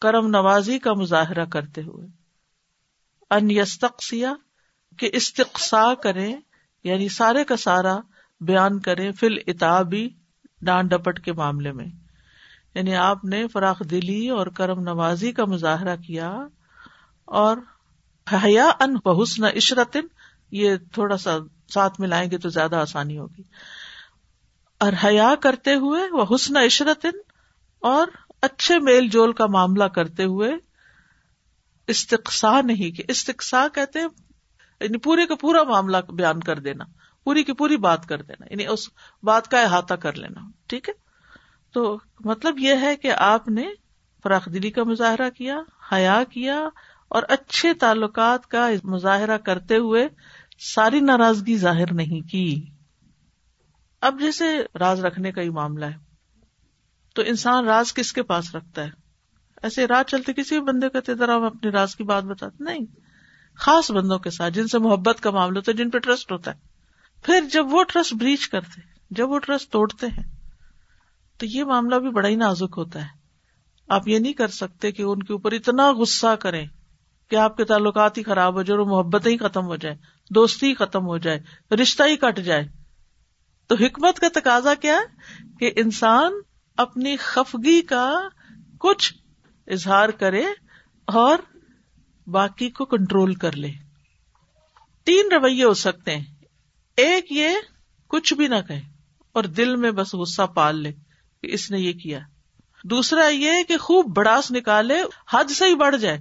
کرم 0.00 0.26
نوازی 0.26 0.78
کا 0.78 0.92
مظاہرہ 0.92 1.44
کرتے 1.44 1.82
ہوئے۔ 1.82 2.06
ان 3.30 3.50
یستقسیا 3.50 4.34
کہ 4.98 5.10
استقسا 5.12 5.94
کریں۔ 5.94 6.36
یعنی 6.88 7.08
سارے 7.08 7.44
کا 7.44 7.56
سارا 7.56 7.96
بیان 8.40 8.78
کرے 8.80 9.12
فل 9.12 9.36
اتابی 9.46 10.08
ڈانٹ 10.62 10.90
ڈپٹ 10.90 11.24
کے 11.24 11.32
معاملے 11.32 11.72
میں۔ 11.72 11.86
یعنی 12.74 12.94
آپ 12.94 13.24
نے 13.24 13.46
فراخ 13.48 13.82
دلی 13.90 14.28
اور 14.28 14.46
کرم 14.46 14.80
نوازی 14.80 15.32
کا 15.32 15.44
مظاہرہ 15.44 15.96
کیا 15.96 16.30
اور 17.24 17.56
حیا 18.32 18.70
ان 18.80 18.96
بحسن 19.04 19.44
عشرتن، 19.44 20.06
یہ 20.50 20.76
تھوڑا 20.92 21.16
سا 21.16 21.36
ساتھ 21.68 22.00
ملائیں 22.00 22.30
گے 22.30 22.38
تو 22.38 22.48
زیادہ 22.48 22.76
آسانی 22.76 23.18
ہوگی۔ 23.18 23.42
اور 24.80 24.92
حیا 25.04 25.34
کرتے 25.42 25.74
ہوئے 25.74 26.02
وہ 26.12 26.24
حسن 26.34 26.56
عشرتن 26.56 27.16
اور 27.80 28.06
اچھے 28.42 28.78
میل 28.78 29.08
جول 29.08 29.32
کا 29.32 29.46
معاملہ 29.46 29.84
کرتے 29.84 30.24
ہوئے 30.24 30.50
استقسا 31.86 32.60
نہیں، 32.60 32.96
کہ 32.96 33.02
استقسا 33.08 33.66
کہتے 33.74 33.98
یعنی 34.80 34.98
پورے 34.98 35.26
کا 35.26 35.34
پورا 35.34 35.62
معاملہ 35.62 35.96
بیان 35.96 36.40
کر 36.40 36.58
دینا 36.58 36.84
پوری 37.24 37.44
کی 37.44 37.52
پوری 37.52 37.76
بات 37.76 38.06
کر 38.06 38.22
دینا 38.22 38.46
یعنی 38.50 38.66
اس 38.66 38.88
بات 39.22 39.48
کا 39.48 39.60
احاطہ 39.60 39.94
کر 39.94 40.12
لینا 40.12 40.40
ٹھیک 40.66 40.88
ہے 40.88 40.94
تو 41.72 42.00
مطلب 42.24 42.58
یہ 42.58 42.74
ہے 42.80 42.96
کہ 42.96 43.12
آپ 43.12 43.48
نے 43.48 43.68
فراخ 44.22 44.48
دلی 44.52 44.70
کا 44.70 44.84
مظاہرہ 44.84 45.30
کیا، 45.30 45.58
حیا 45.92 46.22
کیا 46.30 46.68
اور 47.08 47.22
اچھے 47.28 47.74
تعلقات 47.74 48.46
کا 48.46 48.68
مظاہرہ 48.84 49.38
کرتے 49.38 49.76
ہوئے 49.76 50.08
ساری 50.74 51.00
ناراضگی 51.00 51.56
ظاہر 51.56 51.92
نہیں 51.92 52.28
کی۔ 52.28 52.64
اب 54.00 54.20
جیسے 54.20 54.44
راز 54.78 55.04
رکھنے 55.04 55.32
کا 55.32 55.42
ہی 55.42 55.50
معاملہ 55.50 55.84
ہے۔ 55.84 55.96
تو 57.14 57.22
انسان 57.22 57.64
راز 57.64 57.94
کس 57.94 58.12
کے 58.12 58.22
پاس 58.22 58.54
رکھتا 58.54 58.84
ہے؟ 58.84 58.90
ایسے 59.62 59.86
راز 59.86 60.10
چلتے 60.10 60.32
کسی 60.32 60.60
بھی 60.60 60.66
بندے 60.66 60.88
کہتے 60.88 61.14
ذرا 61.14 61.36
ہم 61.36 61.42
اپنی 61.42 61.70
راز 61.70 61.96
کی 61.96 62.04
بات 62.04 62.24
بتاتے 62.24 62.64
نہیں۔ 62.64 63.07
خاص 63.58 63.90
بندوں 63.90 64.18
کے 64.18 64.30
ساتھ، 64.30 64.54
جن 64.54 64.66
سے 64.66 64.78
محبت 64.78 65.20
کا 65.20 65.30
معاملہ 65.30 65.58
ہوتا 65.58 65.72
ہے، 65.72 65.76
جن 65.76 65.90
پہ 65.90 65.98
ٹرسٹ 65.98 66.32
ہوتا 66.32 66.50
ہے۔ 66.50 66.60
پھر 67.22 67.44
جب 67.52 67.74
وہ 67.74 67.84
ٹرسٹ 67.84 68.14
بریچ 68.14 68.48
کرتے، 68.48 68.80
جب 69.10 69.30
وہ 69.30 69.38
ٹرسٹ 69.38 69.72
توڑتے 69.72 70.06
ہیں، 70.06 70.32
تو 71.36 71.46
یہ 71.46 71.64
معاملہ 71.64 71.94
بھی 71.94 72.10
بڑا 72.10 72.28
ہی 72.28 72.36
نازک 72.36 72.74
ہوتا 72.76 73.02
ہے۔ 73.02 73.18
آپ 73.88 74.08
یہ 74.08 74.18
نہیں 74.18 74.32
کر 74.32 74.48
سکتے 74.48 74.92
کہ 74.92 75.02
ان 75.02 75.22
کے 75.22 75.32
اوپر 75.32 75.52
اتنا 75.52 75.92
غصہ 75.92 76.34
کریں 76.34 76.66
کہ 77.30 77.36
آپ 77.36 77.56
کے 77.56 77.64
تعلقات 77.64 78.18
ہی 78.18 78.22
خراب 78.22 78.54
ہو 78.54 78.62
جائے 78.62 78.78
اور 78.78 78.86
محبت 78.86 79.26
ہی 79.26 79.36
ختم 79.36 79.64
ہو 79.64 79.76
جائے 79.76 79.96
دوستی 80.30 80.66
ہی 80.66 80.74
ختم 80.74 81.06
ہو 81.06 81.18
جائے، 81.18 81.40
رشتہ 81.74 82.02
ہی 82.02 82.16
کٹ 82.16 82.40
جائے۔ 82.40 82.68
تو 83.66 83.74
حکمت 83.74 84.20
کا 84.20 84.26
تقاضا 84.34 84.74
کیا 84.74 84.94
ہے؟ 84.94 85.42
کہ 85.58 85.72
انسان 85.76 86.32
اپنی 86.76 87.16
خفگی 87.16 87.82
کا 87.82 88.28
کچھ 88.80 89.14
اظہار 89.66 90.08
کرے 90.08 90.44
اور 91.04 91.57
باقی 92.30 92.70
کو 92.70 92.84
کنٹرول 92.84 93.34
کر 93.34 93.52
لے۔ 93.52 93.70
تین 95.04 95.32
رویے 95.32 95.64
ہو 95.64 95.74
سکتے 95.74 96.16
ہیں۔ 96.16 96.24
ایک 96.96 97.26
یہ 97.30 97.48
کچھ 98.08 98.34
بھی 98.34 98.48
نہ 98.48 98.54
کہے 98.68 98.82
اور 99.32 99.44
دل 99.44 99.76
میں 99.76 99.90
بس 99.90 100.14
غصہ 100.14 100.42
پال 100.42 100.82
لے 100.82 100.92
کہ 101.42 101.54
اس 101.54 101.70
نے 101.70 101.78
یہ 101.78 101.92
کیا۔ 101.92 102.18
دوسرا 102.84 103.28
یہ 103.28 103.52
کہ 103.68 103.76
خوب 103.76 104.16
بڑاس 104.16 104.50
نکالے، 104.50 105.02
حد 105.32 105.50
سے 105.50 105.64
ہی 105.64 105.74
بڑھ 105.74 105.96
جائے۔ 105.96 106.18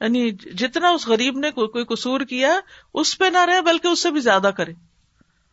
یعنی 0.00 0.30
جتنا 0.30 0.88
اس 0.88 1.08
غریب 1.08 1.38
نے 1.38 1.50
کوئی 1.50 1.84
قصور 1.84 2.20
کیا، 2.20 2.60
اس 2.94 3.18
پہ 3.18 3.24
نہ 3.24 3.38
رہے 3.38 3.62
بلکہ 3.62 3.88
اس 3.88 4.02
سے 4.02 4.10
بھی 4.10 4.20
زیادہ 4.20 4.50
کرے۔ 4.56 4.72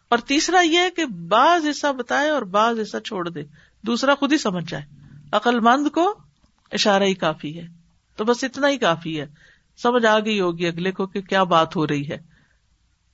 اور 0.10 0.18
تیسرا 0.18 0.60
یہ 0.60 0.80
کہ 0.96 1.06
بعض 1.06 1.66
ایسا 1.66 1.92
بتائے 1.92 2.30
اور 2.30 2.42
بعض 2.42 2.80
ایسا 2.80 3.00
چھوڑ 3.00 3.30
دے۔ 3.30 3.44
دوسرا 3.82 4.16
خود 4.16 4.34
ہی 4.34 4.38
سمجھ 4.38 4.66
جائے۔ 4.72 4.86
عقل 5.32 5.60
مند 5.60 5.88
کو 5.88 6.16
اشارہ 6.72 7.04
ہی 7.04 7.14
کافی 7.14 7.60
ہے۔ 7.60 7.68
تو 8.16 8.24
بس 8.26 8.44
اتنا 8.44 8.70
ہی 8.70 8.78
کافی 8.78 9.22
ہے۔ 9.22 9.49
سمجھ 9.82 10.06
آ 10.06 10.20
گئی 10.20 10.42
ہوگی 10.42 10.68
اگلے 10.68 10.92
کو 10.92 11.08
کہ 11.08 11.22
کیا 11.22 11.44
بات 11.44 11.76
ہو 11.76 11.88
رہی 11.88 12.10
ہے۔ 12.10 12.18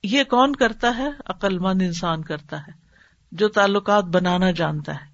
یہ 0.02 0.24
کون 0.24 0.56
کرتا 0.56 0.96
ہے؟ 0.96 1.08
عقل 1.24 1.58
مند 1.58 1.82
انسان 1.82 2.22
کرتا 2.22 2.60
ہے، 2.60 2.72
جو 3.32 3.48
تعلقات 3.48 4.04
بنانا 4.04 4.50
جانتا 4.50 4.94
ہے، 4.94 5.06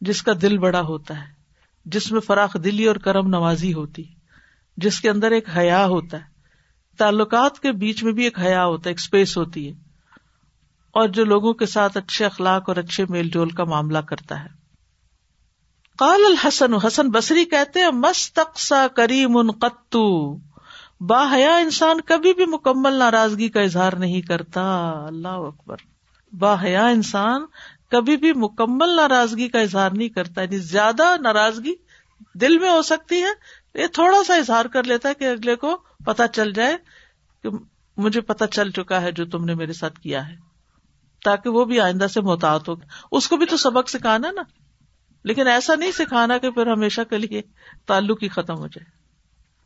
جس 0.00 0.22
کا 0.22 0.32
دل 0.42 0.58
بڑا 0.58 0.80
ہوتا 0.80 1.20
ہے، 1.20 1.32
جس 1.84 2.12
میں 2.12 2.20
فراخ 2.20 2.56
دلی 2.64 2.86
اور 2.86 2.96
کرم 2.96 3.28
نوازی 3.28 3.72
ہوتی، 3.72 4.04
جس 4.76 5.00
کے 5.00 5.10
اندر 5.10 5.30
ایک 5.30 5.48
حیا 5.56 5.86
ہوتا 5.86 6.16
ہے۔ 6.16 6.34
تعلقات 6.98 7.60
کے 7.60 7.72
بیچ 7.72 8.02
میں 8.02 8.12
بھی 8.12 8.24
ایک 8.24 8.38
حیا 8.38 8.64
ہوتا 8.64 8.82
ہے، 8.86 8.90
ایک 8.90 9.00
اسپیس 9.00 9.36
ہوتی 9.36 9.68
ہے۔ 9.68 9.72
اور 10.90 11.08
جو 11.08 11.24
لوگوں 11.24 11.52
کے 11.52 11.66
ساتھ 11.66 11.96
اچھے 11.96 12.24
اخلاق 12.24 12.68
اور 12.68 12.76
اچھے 12.76 13.04
میل 13.08 13.28
جول 13.28 13.48
کا 13.48 13.64
معاملہ 13.64 13.98
کرتا 13.98 14.44
ہے۔ 14.44 14.48
قال 15.98 16.20
الحسن، 16.26 16.74
حسن 16.74 17.10
بصری 17.10 17.44
کہتے 17.44 17.90
مستقسا 17.90 18.86
کریم 18.96 19.36
ان 19.36 19.50
قطو۔ 19.50 20.36
با 21.06 21.32
حیا 21.32 21.56
انسان 21.56 22.00
کبھی 22.00 22.34
بھی 22.34 22.44
مکمل 22.46 22.92
ناراضگی 22.92 23.48
کا 23.48 23.60
اظہار 23.60 23.92
نہیں 23.92 24.20
کرتا۔ 24.20 24.90
اللہ 25.06 25.28
اکبر۔ 25.28 25.76
با 26.32 26.62
حیا 26.62 26.86
انسان 26.86 27.44
کبھی 27.90 28.16
بھی 28.16 28.32
مکمل 28.32 28.88
ناراضگی 28.88 29.48
کا 29.48 29.60
اظہار 29.60 29.90
نہیں 29.90 30.08
کرتا۔ 30.08 30.42
یعنی 30.42 30.58
زیادہ 30.58 31.16
ناراضگی 31.20 31.74
دل 32.34 32.58
میں 32.58 32.70
ہو 32.70 32.82
سکتی 32.82 33.22
ہے، 33.22 33.28
یہ 33.74 33.86
تھوڑا 33.86 34.24
سا 34.26 34.34
اظہار 34.34 34.64
کر 34.64 34.82
لیتا 34.82 35.08
ہے 35.08 35.14
کہ 35.14 35.24
اگلے 35.24 35.56
کو 35.56 35.82
پتا 36.04 36.28
چل 36.28 36.52
جائے 36.52 36.76
کہ 37.42 37.48
مجھے 37.96 38.20
پتا 38.20 38.46
چل 38.46 38.70
چکا 38.70 39.02
ہے 39.02 39.12
جو 39.12 39.26
تم 39.26 39.44
نے 39.44 39.54
میرے 39.54 39.72
ساتھ 39.72 40.00
کیا 40.00 40.28
ہے، 40.28 40.34
تاکہ 41.24 41.50
وہ 41.50 41.64
بھی 41.64 41.80
آئندہ 41.80 42.06
سے 42.06 42.20
محتاط 42.20 42.68
ہو۔ 42.68 42.74
اس 43.12 43.28
کو 43.28 43.36
بھی 43.36 43.46
تو 43.46 43.56
سبق 43.56 43.90
سکھانا 43.90 44.30
نا۔ 44.30 44.42
لیکن 45.24 45.46
ایسا 45.46 45.74
نہیں 45.74 45.90
سکھانا 45.90 46.38
کہ 46.38 46.50
پھر 46.50 46.66
ہمیشہ 46.66 47.00
کے 47.10 47.18
لیے 47.18 47.42
تعلق 47.86 48.22
ہی 48.22 48.28
ختم 48.28 48.54
ہو 48.54 48.66
جائے۔ 48.66 49.03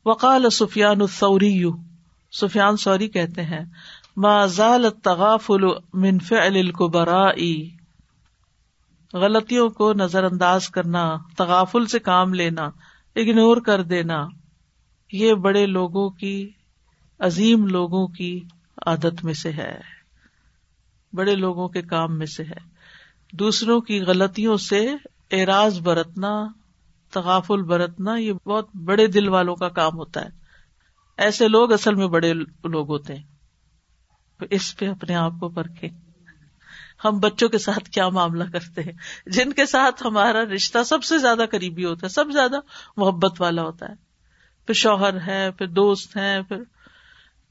وقال 0.08 0.50
سفیان 0.50 1.00
الثوری، 1.00 1.64
سفیان 2.40 2.76
سوری 2.76 3.08
کہتے 3.08 3.42
ہیں، 3.42 3.64
ما 4.16 4.46
زال 4.46 4.90
تغافل 5.02 5.64
من 5.92 6.18
فعل 6.18 6.56
الكبراء 6.56 7.36
غلطیوں 9.14 9.68
کو 9.68 9.92
نظر 9.92 10.24
انداز 10.24 10.68
کرنا، 10.68 11.16
تغافل 11.36 11.86
سے 11.86 11.98
کام 11.98 12.34
لینا 12.34 12.64
اگنور 13.16 13.56
کر 13.56 13.82
دینا، 13.82 14.26
یہ 15.12 15.34
بڑے 15.34 15.66
لوگوں 15.66 16.10
کی، 16.10 16.50
عظیم 17.18 17.66
لوگوں 17.66 18.06
کی 18.06 18.44
عادت 18.86 19.24
میں 19.24 19.34
سے 19.34 19.52
ہے۔ 19.52 19.78
بڑے 21.12 21.34
لوگوں 21.34 21.68
کے 21.68 21.82
کام 21.82 22.18
میں 22.18 22.26
سے 22.26 22.42
ہے۔ 22.42 22.58
دوسروں 23.32 23.80
کی 23.80 24.00
غلطیوں 24.00 24.56
سے 24.56 24.90
اعراض 25.30 25.80
برتنا 25.80 26.46
تغافل 27.10 27.62
برتنا 27.62 28.16
یہ 28.16 28.32
بہت 28.32 28.76
بڑے 28.76 29.06
دل 29.06 29.28
والوں 29.28 29.56
کا 29.56 29.68
کام 29.68 29.94
ہوتا 29.94 30.24
ہے۔ 30.24 30.30
ایسے 31.16 31.48
لوگ 31.48 31.72
اصل 31.72 31.94
میں 31.94 32.06
بڑے 32.06 32.32
لوگ 32.64 32.88
ہوتے 32.88 33.14
ہیں۔ 33.14 33.22
اس 34.50 34.76
پہ 34.76 34.88
اپنے 34.88 35.14
آپ 35.14 35.32
کو 35.40 35.48
پرکھے 35.48 35.88
ہم 37.04 37.18
بچوں 37.18 37.48
کے 37.48 37.58
ساتھ 37.58 37.90
کیا 37.90 38.08
معاملہ 38.08 38.44
کرتے 38.52 38.82
ہیں؟ 38.82 38.92
جن 39.26 39.52
کے 39.52 39.66
ساتھ 39.66 40.06
ہمارا 40.06 40.44
رشتہ 40.44 40.78
سب 40.82 41.04
سے 41.04 41.18
زیادہ 41.18 41.42
قریبی 41.50 41.84
ہوتا 41.84 42.00
ہے، 42.04 42.08
سب 42.08 42.30
زیادہ 42.30 42.56
محبت 42.96 43.40
والا 43.40 43.62
ہوتا 43.62 43.88
ہے۔ 43.88 43.94
پھر 44.66 44.74
شوہر 44.74 45.20
ہے، 45.26 45.50
پھر 45.50 45.66
دوست 45.66 46.16
ہیں، 46.16 46.42
پھر 46.42 46.56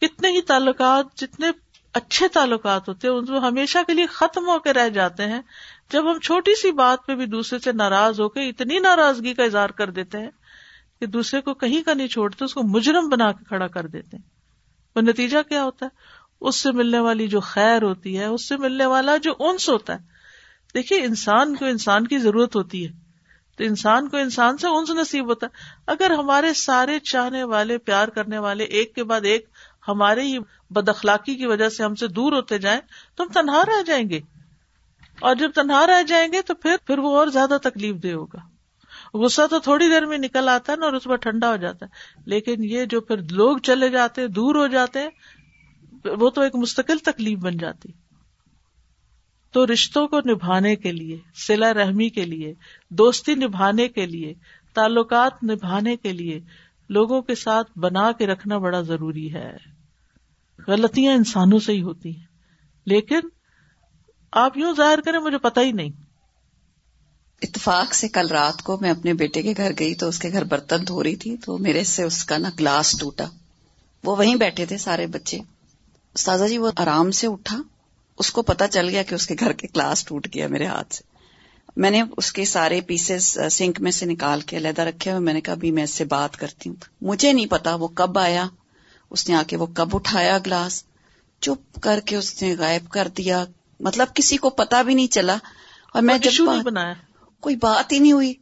کتنے 0.02 0.30
ہی 0.30 0.42
تعلقات، 0.42 1.18
جتنے 1.18 1.48
اچھے 1.94 2.28
تعلقات 2.28 2.90
ہوتے 2.90 3.08
ہیں، 3.08 3.16
ان 3.16 3.26
ہمیشہ 3.30 3.78
کے 3.88 3.94
لیے 3.94 4.06
ختم 4.06 4.48
ہو 4.48 4.60
کے 4.60 4.74
رہ 4.74 4.90
جاتے 4.90 5.26
ہیں۔ 5.26 5.42
جب 5.92 6.12
ہم 6.12 6.20
چھوٹی 6.20 6.56
سی 6.56 6.72
بات 6.72 7.08
پہ 7.08 7.16
بھی 7.16 7.26
دوسرے 7.26 7.60
سے 7.60 7.72
ناراض 7.72 8.20
ہو 8.20 8.30
کے 8.30 8.50
اتنی 8.50 8.80
ناراضگی 8.80 9.34
کا 9.34 9.44
اظہار 9.44 9.70
کر 9.70 9.90
دیتے 9.90 10.20
ہیں 10.20 10.30
کہ 11.00 11.06
دوسرے 11.06 11.42
کو 11.42 11.54
کہیں 11.54 11.84
کا 11.84 11.94
نہیں 11.94 12.08
چھوڑتے، 12.08 12.46
اس 12.46 12.54
کو 12.54 12.64
مجرم 12.64 13.10
بنا 13.10 13.32
کے 13.32 13.44
کھڑا 13.46 13.68
کر 13.68 13.88
دیتے 13.88 14.18
ہیں۔ 14.18 14.24
وہ 14.96 15.02
نتیجہ 15.02 15.38
کیا 15.50 15.64
ہوتا 15.64 15.86
ہے؟ 15.86 16.18
اس 16.42 16.56
سے 16.56 16.72
ملنے 16.72 17.00
والی 17.00 17.28
جو 17.28 17.40
خیر 17.40 17.84
ہوتی 17.84 18.20
ہے، 18.20 18.26
اس 18.26 18.48
سے 18.48 18.58
ملنے 18.58 18.86
والا 18.86 19.18
جو 19.18 19.34
انس 19.40 19.70
ہوتا 19.70 19.94
ہے۔ 19.94 20.00
دیکھیے، 20.74 21.02
انسان 21.02 21.56
کو 21.56 21.66
انسان 21.66 22.08
کی 22.08 22.18
ضرورت 22.18 22.56
ہوتی 22.56 22.88
ہے۔ 22.88 22.92
تو 23.58 23.64
انسان 23.64 24.10
کو 24.10 24.18
انسان 24.18 24.58
سے 24.58 24.68
انس 24.68 24.90
نصیب 24.90 25.26
ہوتا 25.26 25.48
ہے۔ 25.48 25.82
اگر 25.88 26.12
ہمارے 26.12 26.54
سارے 26.54 27.00
چاہنے 27.00 27.44
والے، 27.44 27.78
پیار 27.78 28.08
کرنے 28.08 28.38
والے 28.38 28.64
ایک 28.64 28.96
کے 28.96 29.04
بعد 29.04 29.22
ایک 29.24 29.46
ہمارے 29.88 30.22
ہی 30.22 30.38
بد 30.70 30.90
اخلاقی 30.90 31.36
کی 31.36 31.46
وجہ 31.46 31.70
سے 31.70 31.84
ہم 31.84 31.96
سے 31.96 32.08
دور 32.08 32.34
ہوتے 32.34 32.58
جائیں، 32.58 32.82
تو 33.16 33.24
ہم 33.24 33.30
تنہا 33.30 33.62
رہ 33.68 33.82
جائیں 33.84 34.10
گے۔ 34.10 34.22
اور 35.22 35.36
جب 35.36 35.52
تنہا 35.56 35.88
رہ 35.88 36.04
جائیں 36.04 36.34
گے 36.34 36.42
تو 36.42 36.54
پھر 36.54 36.76
پھر 36.88 37.00
وہ 37.00 37.18
اور 37.18 37.28
زیادہ 37.28 37.58
تکلیف 37.64 38.04
دہ 38.04 38.12
ہوگا۔ 38.12 38.40
غصہ 39.14 39.42
تو 39.50 39.60
تھوڑی 39.60 39.90
دیر 39.90 40.06
میں 40.06 40.18
نکل 40.18 40.50
آتا 40.50 40.72
ہے 40.72 40.78
نا 40.78 40.86
اور 40.86 40.94
اس 40.94 41.04
پر 41.04 41.16
ٹھنڈا 41.16 41.52
ہو 41.52 41.56
جاتا 41.56 41.86
ہے۔ 41.86 42.22
لیکن 42.26 42.64
یہ 42.64 42.86
جو 42.86 43.02
پھر 43.02 43.18
لوگ 43.32 43.58
چلے 43.58 43.90
جاتے 43.90 44.28
دور 44.28 44.56
ہو 44.56 44.68
جاتے 44.68 45.00
ہیں، 45.00 45.10
وہ 46.20 46.30
تو 46.30 46.42
ایک 46.42 46.56
مستقل 46.56 46.98
تکلیف 46.98 47.40
بن 47.40 47.58
جاتی۔ 47.58 47.90
تو 49.52 49.68
رشتوں 49.68 50.08
کو 50.08 50.20
نبھانے 50.20 50.76
کے 50.76 50.92
لیے 50.92 51.18
سلا 51.48 51.74
رحمی 51.74 52.10
کے 52.10 52.26
لیے، 52.26 52.54
دوستی 52.90 53.36
نبھانے 53.36 53.88
کے 53.88 54.06
لیے، 54.06 54.34
تعلقات 54.74 55.44
نبھانے 55.44 55.96
کے 55.96 56.14
لیے 56.14 56.40
لوگوں 56.90 57.22
کے 57.22 57.36
ساتھ 57.36 57.78
بنا 57.78 58.12
کے 58.12 58.28
رکھنا 58.28 58.58
بڑا 58.58 58.82
ضروری 58.82 59.34
ہے۔ 59.34 59.58
غلطیاں 60.68 61.14
انسانوں 61.14 61.60
سے 61.60 61.74
ہی 61.74 61.82
ہوتی 61.82 62.18
ہیں۔ 62.18 62.26
لیکن 62.86 63.20
آپ 64.32 64.58
یوں 64.58 64.74
ظاہر 64.78 65.00
کریں 65.02 65.20
مجھے 65.20 65.38
پتا 65.38 65.62
ہی 65.62 65.72
نہیں۔ 65.72 65.90
اتفاق 67.42 67.94
سے 67.94 68.08
کل 68.08 68.28
رات 68.28 68.64
کو 68.64 68.78
میں 68.82 68.90
اپنے 68.90 69.14
بیٹے 69.14 69.42
کے 69.42 69.54
گھر 69.58 69.72
گئی 69.80 69.96
تو 69.96 70.08
اس 70.08 70.20
کے 70.20 70.32
گھر 70.32 70.44
برتن 70.44 70.88
دھو 70.88 71.04
رہی 71.04 71.16
تھی 71.16 71.38
تو 71.38 71.58
میرے 71.58 71.84
سے 71.84 72.04
اس 72.04 72.24
کا 72.24 72.38
نا 72.38 72.50
گلاس 72.60 72.96
ٹوٹا۔ 73.00 73.26
وہ 74.04 74.16
وہیں 74.16 74.36
بیٹھے 74.36 74.66
تھے 74.66 74.78
سارے 74.78 75.08
بچے۔ 75.08 75.40
استاذہ 76.14 76.46
جی 76.46 76.58
وہ 76.58 76.72
آرام 76.78 77.12
سے 77.12 77.28
اٹھا۔ 77.28 77.62
اس 78.20 78.32
کو 78.32 78.42
پتا 78.42 78.68
چل 78.68 78.90
گیا 78.90 79.04
کہ 79.04 79.16
اس 79.16 79.28
کے 79.28 79.36
گھر 79.40 79.54
کے 79.54 79.68
گلاس 79.76 80.06
ٹوٹ 80.06 80.28
گیا 80.34 80.48
میرے 80.48 80.66
ہاتھ 80.66 80.94
سے۔ 80.94 81.04
میں 81.76 81.90
نے 81.90 82.04
اس 82.18 82.32
کے 82.32 82.46
سارے 82.46 82.82
پیسز 82.82 83.38
سنک 83.52 83.82
میں 83.82 83.92
سے 83.92 84.06
نکال 84.06 84.42
کے 84.42 84.58
علیحدہ 84.58 84.82
رکھے 84.82 85.12
ہوئے۔ 85.12 85.20
میں 85.20 85.34
نے 85.34 85.42
کہا، 85.42 85.54
ابھی 85.54 85.72
میں 85.72 85.84
اس 85.84 85.90
سے 85.90 86.06
بات 86.06 86.38
کرتی 86.38 86.70
ہوں۔ 86.70 86.76
مجھے 87.02 87.34
نہیں 87.34 87.46
پتا 87.46 87.76
وہ 87.76 87.88
کب 87.88 88.20
آیا۔ 88.20 88.48
اس 89.10 89.30
نے 89.30 89.36
آ 89.36 89.44
کے 89.48 89.58
وہ 89.58 89.66
کب 89.66 89.96
اٹھایا 89.96 90.38
گلاس۔ 90.38 90.84
چپ 91.40 91.82
کر 91.82 92.00
کے 92.06 92.16
اس 92.16 92.42
نے 92.42 92.56
غائب 92.60 92.90
کر 92.90 93.08
دیا۔ 93.08 93.46
مطلب 93.80 94.08
کسی 94.14 94.38
کو 94.38 94.50
پتا 94.50 94.82
بھی 94.82 94.94
نہیں 94.94 95.08
چلا 95.08 95.38
اور 95.94 96.02
میں 96.02 96.18
جب 96.18 96.44
نہیں 96.44 96.64
بنایا۔ 96.64 96.94
کوئی 97.40 97.56
بات 97.56 97.92
ہی 97.92 98.00
نہیں 98.00 98.12
ہوئی۔ 98.12 98.34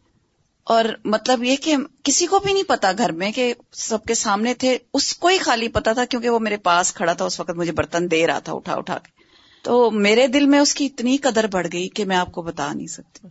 اور 0.64 0.86
مطلب 1.06 1.44
یہ 1.44 1.56
کہ 1.56 1.76
کسی 2.04 2.28
کو 2.28 2.40
بھی 2.40 2.54
نہیں 2.54 2.64
پتا 2.64 2.92
گھر 2.98 3.12
میں 3.12 3.32
کہ 3.32 3.54
سب 3.72 4.04
کے 4.04 4.14
سامنے 4.14 4.54
تھے۔ 4.54 4.78
اس 4.94 5.18
کو 5.18 5.28
ہی 5.28 5.38
خالی 5.38 5.68
پتا 5.68 5.94
تھا 5.94 6.06
کیونکہ 6.06 6.30
وہ 6.30 6.40
میرے 6.40 6.58
پاس 6.58 6.94
کھڑا 6.94 7.14
تھا۔ 7.14 7.26
اس 7.26 7.40
وقت 7.40 7.52
مجھے 7.52 7.72
برتن 7.72 8.12
دے 8.12 8.28
رہا 8.28 8.40
تھا 8.40 8.54
اٹھا 8.54 8.74
اٹھا 8.74 8.98
کے۔ 8.98 9.12
تو 9.62 9.92
میرے 9.92 10.28
دل 10.28 10.46
میں 10.46 10.60
اس 10.60 10.74
کی 10.74 10.86
اتنی 10.86 11.18
قدر 11.18 11.48
بڑھ 11.48 11.68
گئی 11.74 11.90
کہ 11.90 12.06
میں 12.06 12.16
آپ 12.16 12.32
کو 12.32 12.42
بتا 12.42 12.74
نہیں 12.74 12.88
سکتی۔ 12.88 13.28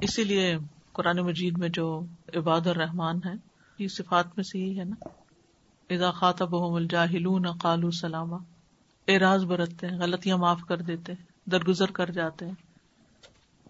اسی 0.00 0.24
لیے 0.24 0.56
قرآن 0.92 1.16
مجید 1.16 1.58
میں 1.58 1.68
جو 1.68 2.00
عباد 2.36 2.66
الرحمان 2.66 3.16
ہے 3.16 3.32
یہ 3.78 3.88
صفات 3.88 4.26
میں 4.36 4.44
سے 4.44 4.58
یہی 4.58 4.78
ہے 4.78 4.84
نا۔ 4.84 5.08
اذا 5.90 6.10
خاطب 6.10 6.56
الجاہلون 6.56 7.52
قالو 7.52 7.90
سلامہ 7.90 8.36
اعراض 9.08 9.44
برتتے 9.44 9.86
ہیں، 9.86 9.98
غلطیاں 9.98 10.36
معاف 10.36 10.60
کر 10.68 10.76
دیتے 10.76 11.12
ہیں، 11.12 11.50
درگزر 11.50 11.90
کر 11.90 12.10
جاتے 12.10 12.46
ہیں۔ 12.46 12.54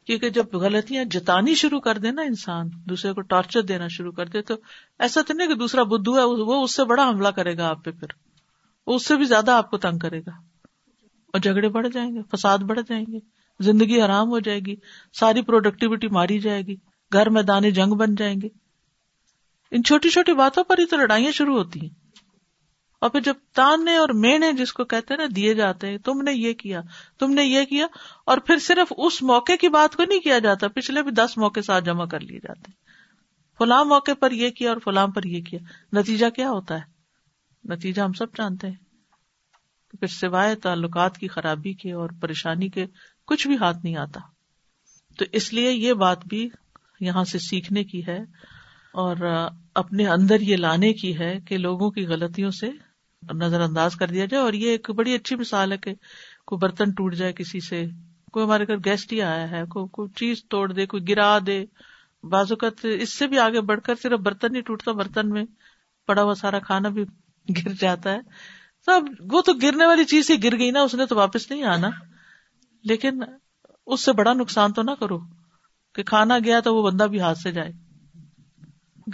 کیونکہ 0.07 0.31
جب 0.31 0.45
غلطیاں 0.53 1.05
جتانی 1.05 1.55
شروع 1.55 1.81
کر 1.81 1.99
دے 1.99 2.11
نا 2.11 2.23
انسان، 2.23 2.69
دوسرے 2.89 3.13
کو 3.13 3.21
ٹارچر 3.21 3.63
دینا 3.63 3.89
شروع 3.89 4.13
کر 4.13 4.27
دے، 4.27 4.43
تو 4.43 4.55
ایسا 4.99 5.21
تو 5.27 5.35
نہیں 5.35 5.49
کہ 5.49 5.55
دوسرا 5.55 5.83
بدھو 5.83 6.19
ہے، 6.19 6.23
وہ 6.23 6.65
اس 6.65 6.75
سے 6.75 6.85
بڑا 6.85 7.09
حملہ 7.09 7.29
کرے 7.29 7.57
گا 7.57 7.69
آپ 7.69 7.85
پہ 7.85 7.91
پھر۔ 7.91 8.09
وہ 8.87 8.95
اس 8.95 9.07
سے 9.07 9.17
بھی 9.17 9.25
زیادہ 9.25 9.51
آپ 9.51 9.71
کو 9.71 9.79
تنگ 9.79 9.99
کرے 9.99 10.21
گا۔ 10.21 10.31
اور 11.27 11.39
جھگڑے 11.39 11.69
بڑھ 11.69 11.89
جائیں 11.93 12.15
گے، 12.15 12.21
فساد 12.33 12.59
بڑھ 12.59 12.81
جائیں 12.89 13.05
گے، 13.13 13.19
زندگی 13.61 14.03
حرام 14.03 14.29
ہو 14.29 14.39
جائے 14.39 14.61
گی، 14.61 14.77
ساری 15.13 15.43
پروڈکٹیوٹی 15.43 16.09
ماری 16.09 16.39
جائے 16.39 16.63
گی، 16.63 16.77
گھر 17.13 17.31
میں 17.31 17.43
دانے 17.43 17.71
جنگ 17.71 17.93
بن 17.93 18.15
جائیں 18.15 18.41
گے۔ 18.41 18.49
ان 19.71 19.85
چھوٹی 19.85 20.11
چھوٹی 20.11 20.33
باتوں 20.35 20.65
پر 20.65 20.79
ہی 20.79 20.87
تو 20.87 20.97
لڑائیاں 20.97 21.33
شروع 21.33 21.59
ہوتی 21.59 21.81
ہیں۔ 21.81 22.02
اور 23.03 23.11
پھر 23.11 23.21
جب 23.21 23.35
تانے 23.55 23.97
اور 23.97 24.09
مینے 24.09 24.53
جس 24.53 24.73
کو 24.73 24.85
کہتے 24.85 25.15
ہیں 25.15 25.21
نا 25.21 25.33
دیے 25.37 25.55
جاتے 25.55 25.87
ہیں، 25.87 25.99
تم 25.99 26.23
نے 26.23 26.33
یہ 26.33 26.53
کیا، 26.53 26.81
تم 27.19 27.31
نے 27.31 27.45
یہ 27.45 27.65
کیا، 27.65 27.87
اور 28.27 28.39
پھر 28.39 28.59
صرف 28.59 28.93
اس 28.97 29.23
موقع 29.23 29.53
کی 29.61 29.69
بات 29.69 29.97
کو 29.97 30.03
نہیں 30.03 30.21
کیا 30.21 30.39
جاتا، 30.39 30.69
پچھلے 30.69 31.03
بھی 31.03 31.11
دس 31.11 31.39
موقع 31.39 31.61
ساتھ 31.61 31.85
جمع 31.85 32.05
کر 32.05 32.21
لیے 32.21 32.39
جاتے 32.39 32.71
فلاں 33.59 33.85
موقع 33.85 34.11
پر 34.21 34.31
یہ 34.31 34.51
کیا 34.51 34.69
اور 34.69 34.79
فلاں 34.85 35.07
پر 35.07 35.25
یہ 35.25 35.43
کیا، 35.43 35.59
نتیجہ 35.93 36.31
کیا 36.31 36.51
ہوتا 36.51 36.75
ہے؟ 36.75 36.93
نتیجہ 37.65 38.03
ہم 38.03 38.13
سب 38.13 38.37
جانتے 38.37 38.67
ہیں۔ 38.67 38.75
پھر 40.01 40.07
سوائے 40.07 40.55
تعلقات 40.55 41.19
کی 41.19 41.29
خرابی 41.29 41.73
کے 41.73 41.93
اور 41.93 42.11
پریشانی 42.21 42.69
کے 42.69 42.87
کچھ 43.27 43.49
بھی 43.49 43.57
ہاتھ 43.57 43.79
نہیں 43.85 43.97
آتا۔ 43.97 44.21
تو 45.19 45.25
اس 45.33 45.53
لیے 45.53 45.73
یہ 45.73 45.93
بات 45.93 46.27
بھی 46.27 46.49
یہاں 47.01 47.25
سے 47.25 47.39
سیکھنے 47.39 47.85
کی 47.85 48.07
ہے 48.07 48.19
اور 48.95 49.17
اپنے 49.75 50.07
اندر 50.07 50.41
یہ 50.41 50.57
لانے 50.57 50.93
کی 50.93 51.19
ہے 51.19 51.41
کہ 51.41 51.59
لوگوں 51.59 51.91
کی 51.91 52.07
غلطیوں 52.07 52.51
سے 52.51 52.92
نظر 53.31 53.61
انداز 53.61 53.97
کر 53.97 54.07
دیا 54.09 54.25
جائے 54.25 54.43
اور 54.43 54.53
یہ 54.53 54.71
ایک 54.71 54.91
بڑی 54.91 55.15
اچھی 55.15 55.37
مثال 55.37 55.73
ہے 55.73 55.79
کہ 55.79 55.95
کوئی 56.47 56.59
برتن 56.59 56.91
ٹوٹ 56.91 57.15
جائے 57.15 57.33
کسی 57.33 57.61
سے، 57.61 57.87
کوئی 58.33 58.45
ہمارے 58.45 58.67
گھر 58.67 58.77
گیسٹ 58.77 59.13
ہی 59.13 59.23
آیا 59.23 59.51
ہے، 59.51 59.63
کوئی 59.67 59.87
کوئی 59.93 60.09
چیز 60.09 60.45
توڑ 60.45 60.73
دے، 60.73 60.87
کوئی 60.87 61.09
گرا 61.09 61.39
دے۔ 61.47 61.65
بازو 62.23 62.57
کا 62.57 62.69
اس 62.83 63.13
سے 63.13 63.27
بھی 63.27 63.39
آگے 63.39 63.61
بڑھ 63.61 63.81
کر 63.81 63.95
صرف 64.03 64.19
برتن 64.21 64.53
نہیں 64.53 64.63
ٹوٹتا، 64.63 64.93
برتن 64.93 65.29
میں 65.29 65.45
پڑا 66.07 66.23
ہوا 66.23 66.35
سارا 66.35 66.59
کھانا 66.59 66.89
بھی 66.89 67.05
گر 67.67 67.73
جاتا 67.81 68.13
ہے۔ 68.13 68.19
سب 68.87 69.01
وہ 69.33 69.41
تو 69.41 69.53
گرنے 69.53 69.87
والی 69.87 70.05
چیز 70.05 70.31
ہی 70.31 70.45
گر 70.45 70.59
گئی 70.59 70.71
نا، 70.71 70.81
اس 70.81 70.95
نے 70.95 71.07
تو 71.07 71.17
واپس 71.17 71.51
نہیں 71.51 71.63
آنا۔ 71.63 71.89
لیکن 72.85 73.21
اس 73.87 74.01
سے 74.01 74.13
بڑا 74.13 74.33
نقصان 74.33 74.73
تو 74.73 74.83
نہ 74.83 74.91
کرو 75.01 75.19
کہ 75.95 76.03
کھانا 76.03 76.39
گیا 76.39 76.61
تو 76.61 76.77
وہ 76.77 76.91
بندہ 76.91 77.05
بھی 77.05 77.21
ہاتھ 77.21 77.39
سے 77.39 77.53
جائے۔ 77.53 77.73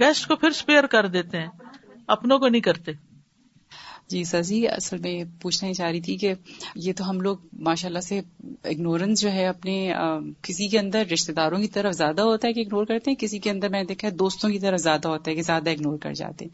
گیسٹ 0.01 0.27
کو 0.27 0.37
پھر 0.37 0.49
اسپیئر 0.49 0.87
کر 0.87 1.07
دیتے 1.07 1.41
ہیں۔ 1.41 1.49
اپنوں 2.07 2.39
کو 2.39 2.49
نہیں 2.49 2.61
کرتے۔ 2.61 2.93
جی 4.09 4.25
سر 4.25 4.43
جی 4.43 4.69
اصل 4.69 4.99
میں 4.99 5.25
پوچھنا 5.43 5.69
ہی 5.69 5.75
چاہ 5.75 5.91
رہی 5.91 6.01
تھی 6.01 6.17
کہ 6.17 6.35
یہ 6.75 6.93
تو 6.97 7.11
ہم 7.11 7.21
لوگ 7.21 7.37
ماشاء 7.53 7.89
اللہ 7.89 7.99
سے 7.99 8.21
اگنورینس 8.65 9.21
جو 9.21 9.33
ہے 9.33 9.47
اپنے 9.47 9.93
کسی 10.43 10.69
کے 10.69 10.79
اندر 10.79 11.05
رشتے 11.13 11.33
داروں 11.33 11.59
کی 11.59 11.69
طرف 11.69 11.95
زیادہ 11.95 12.23
ہوتا 12.23 12.49
ہے 12.49 12.53
کہ 12.53 12.61
اگنور 12.61 12.85
کرتے 12.85 13.11
ہیں، 13.11 13.17
کسی 13.17 13.39
کے 13.39 13.51
اندر 13.51 13.69
میں 13.69 13.81
نے 13.81 13.87
دیکھا 13.87 14.09
ہے 14.09 14.13
دوستوں 14.13 14.51
کی 14.51 14.59
طرف 14.59 14.81
زیادہ 14.81 15.09
ہوتا 15.09 15.31
ہے 15.31 15.37
کہ 15.37 15.43
زیادہ 15.43 15.71
اگنور 15.71 15.99
کر 15.99 16.13
جاتے 16.13 16.45
ہیں۔ 16.45 16.53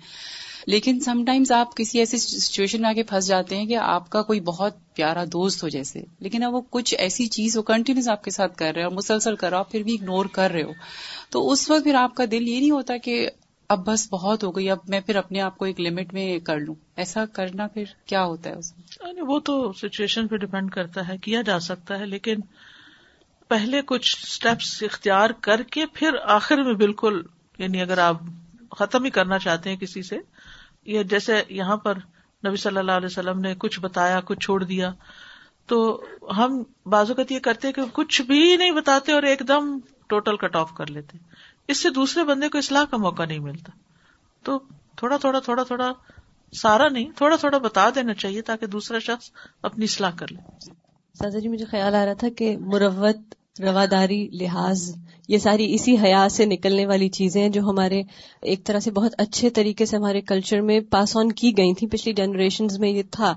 لیکن 0.66 1.00
سم 1.00 1.24
ٹائمز 1.24 1.52
آپ 1.52 1.76
کسی 1.76 1.98
ایسی 1.98 2.18
سچویشن 2.18 2.80
میں 2.82 2.90
آ 2.90 2.92
کے 2.92 3.02
پھنس 3.02 3.26
جاتے 3.26 3.56
ہیں 3.56 3.66
کہ 3.66 3.76
آپ 3.76 4.10
کا 4.10 4.22
کوئی 4.22 4.40
بہت 4.40 4.94
پیارا 4.94 5.24
دوست 5.24 5.62
ہو 5.62 5.68
جیسے، 5.68 6.00
لیکن 6.20 6.42
اب 6.42 6.54
وہ 6.54 6.60
کچھ 6.70 6.94
ایسی 6.98 7.26
چیز 7.26 7.56
وہ 7.56 7.62
کنٹینیوس 7.62 8.08
آپ 8.08 8.24
کے 8.24 8.30
ساتھ 8.30 8.56
کر 8.56 8.72
رہے 8.74 8.84
ہو، 8.84 8.90
مسلسل 8.90 9.36
کر 9.36 9.50
رہا 9.50 9.58
ہو 9.58 9.64
پھر 9.64 9.82
بھی 9.82 9.96
اگنور 10.00 10.26
کر 10.26 10.50
رہے 10.50 10.62
ہو۔ 10.62 10.72
تو 11.30 11.50
اس 11.50 11.70
وقت 11.70 11.84
پھر 11.84 11.94
آپ 11.94 12.14
کا 12.14 12.24
دل 12.30 12.48
یہ 12.48 12.60
نہیں 12.60 12.70
ہوتا 12.70 12.96
کہ 12.96 13.28
اب 13.68 13.86
بس 13.86 14.08
بہت 14.12 14.44
ہو 14.44 14.50
گئی، 14.50 14.70
اب 14.70 14.78
میں 14.88 15.00
پھر 15.00 15.16
اپنے 15.16 15.40
آپ 15.40 15.58
کو 15.58 15.64
ایک 15.64 15.80
لمٹ 15.80 16.14
میں 16.14 16.38
کر 16.38 16.60
لوں۔ 16.60 16.74
ایسا 16.96 17.24
کرنا 17.26 17.66
پھر 17.66 17.84
کیا 18.06 18.24
ہوتا 18.24 18.50
ہے 18.50 18.54
اس 18.54 18.76
میں؟ 18.76 19.08
یعنی 19.08 19.20
وہ 19.20 19.40
تو 19.40 19.72
سچویشن 19.72 20.28
پہ 20.28 20.36
ڈپینڈ 20.36 20.70
کرتا 20.70 21.08
ہے، 21.08 21.18
کیا 21.18 21.42
جا 21.42 21.60
سکتا 21.60 21.98
ہے، 21.98 22.06
لیکن 22.06 22.36
پہلے 23.48 23.82
کچھ 23.86 24.16
اسٹیپس 24.22 24.82
اختیار 24.82 25.30
کر 25.30 25.62
کے 25.62 25.86
پھر 25.86 26.10
آخر 26.24 26.56
میں 26.56 26.74
بالکل 26.74 27.22
یعنی 27.58 27.82
اگر 27.82 27.98
آپ 27.98 28.16
ختم 28.78 29.04
ہی 29.04 29.10
کرنا 29.10 29.38
چاہتے 29.38 29.70
ہیں 29.70 29.76
کسی 29.76 30.02
سے، 30.02 30.18
یا 30.84 31.02
جیسے 31.02 31.42
یہاں 31.48 31.76
پر 31.76 31.94
نبی 32.46 32.56
صلی 32.56 32.78
اللہ 32.78 32.92
علیہ 32.92 33.06
وسلم 33.06 33.40
نے 33.40 33.54
کچھ 33.58 33.80
بتایا، 33.80 34.20
کچھ 34.20 34.38
چھوڑ 34.38 34.64
دیا، 34.64 34.92
تو 35.66 36.04
ہم 36.36 36.62
بازوقت 36.86 37.32
یہ 37.32 37.38
کرتے 37.38 37.72
کہ 37.72 37.82
کچھ 37.92 38.22
بھی 38.22 38.56
نہیں 38.56 38.70
بتاتے 38.70 39.12
اور 39.12 39.22
ایک 39.22 39.42
دم 39.48 39.78
ٹوٹل 40.06 40.36
کٹ 40.36 40.56
آف 40.56 40.72
کر 40.74 40.86
لیتے۔ 40.86 41.18
اس 41.68 41.82
سے 41.82 41.90
دوسرے 41.90 42.24
بندے 42.24 42.48
کو 42.48 42.58
اصلاح 42.58 42.84
کا 42.84 42.96
موقع 42.96 43.24
نہیں 43.24 43.38
ملتا۔ 43.38 43.72
تو 44.42 44.58
تھوڑا 44.96 45.16
تھوڑا 45.16 45.38
تھوڑا 45.38 45.62
تھوڑا 45.62 45.92
سارا 46.52 46.88
نہیں، 46.88 47.10
تھوڑا 47.16 47.36
تھوڑا 47.36 47.58
بتا 47.58 47.90
دینا 47.94 48.14
چاہیے 48.14 48.42
تاکہ 48.42 48.66
دوسرا 48.66 48.98
شخص 48.98 49.30
اپنی 49.62 49.84
اصلاح 49.84 50.10
کر 50.10 50.26
لے۔ 50.32 50.40
سازا 51.14 51.38
جی 51.38 51.48
مجھے 51.48 51.64
خیال 51.64 51.94
آ 51.94 52.04
رہا 52.04 52.12
تھا 52.12 52.28
کہ 52.28 52.56
مروت 52.58 53.34
رواداری 53.60 54.28
لحاظ 54.32 54.96
یہ 55.28 55.38
ساری 55.38 55.74
اسی 55.74 55.96
حیات 55.96 56.32
سے 56.32 56.44
نکلنے 56.44 56.86
والی 56.86 57.08
چیزیں 57.08 57.48
جو 57.48 57.60
ہمارے 57.62 58.02
ایک 58.42 58.64
طرح 58.64 58.78
سے 58.78 58.90
بہت 58.90 59.14
اچھے 59.18 59.50
طریقے 59.50 59.84
سے 59.84 59.96
ہمارے 59.96 60.20
کلچر 60.20 60.60
میں 60.60 60.80
پاس 60.80 61.16
آن 61.16 61.32
کی 61.32 61.52
گئی 61.56 61.74
تھیں 61.74 61.88
پچھلی 61.88 62.12
جنریشن 62.12 62.66
میں 62.80 62.90
یہ 62.90 63.02
تھا۔ 63.10 63.32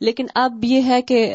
لیکن 0.00 0.26
اب 0.34 0.64
یہ 0.64 0.82
ہے 0.82 1.00
کہ 1.02 1.26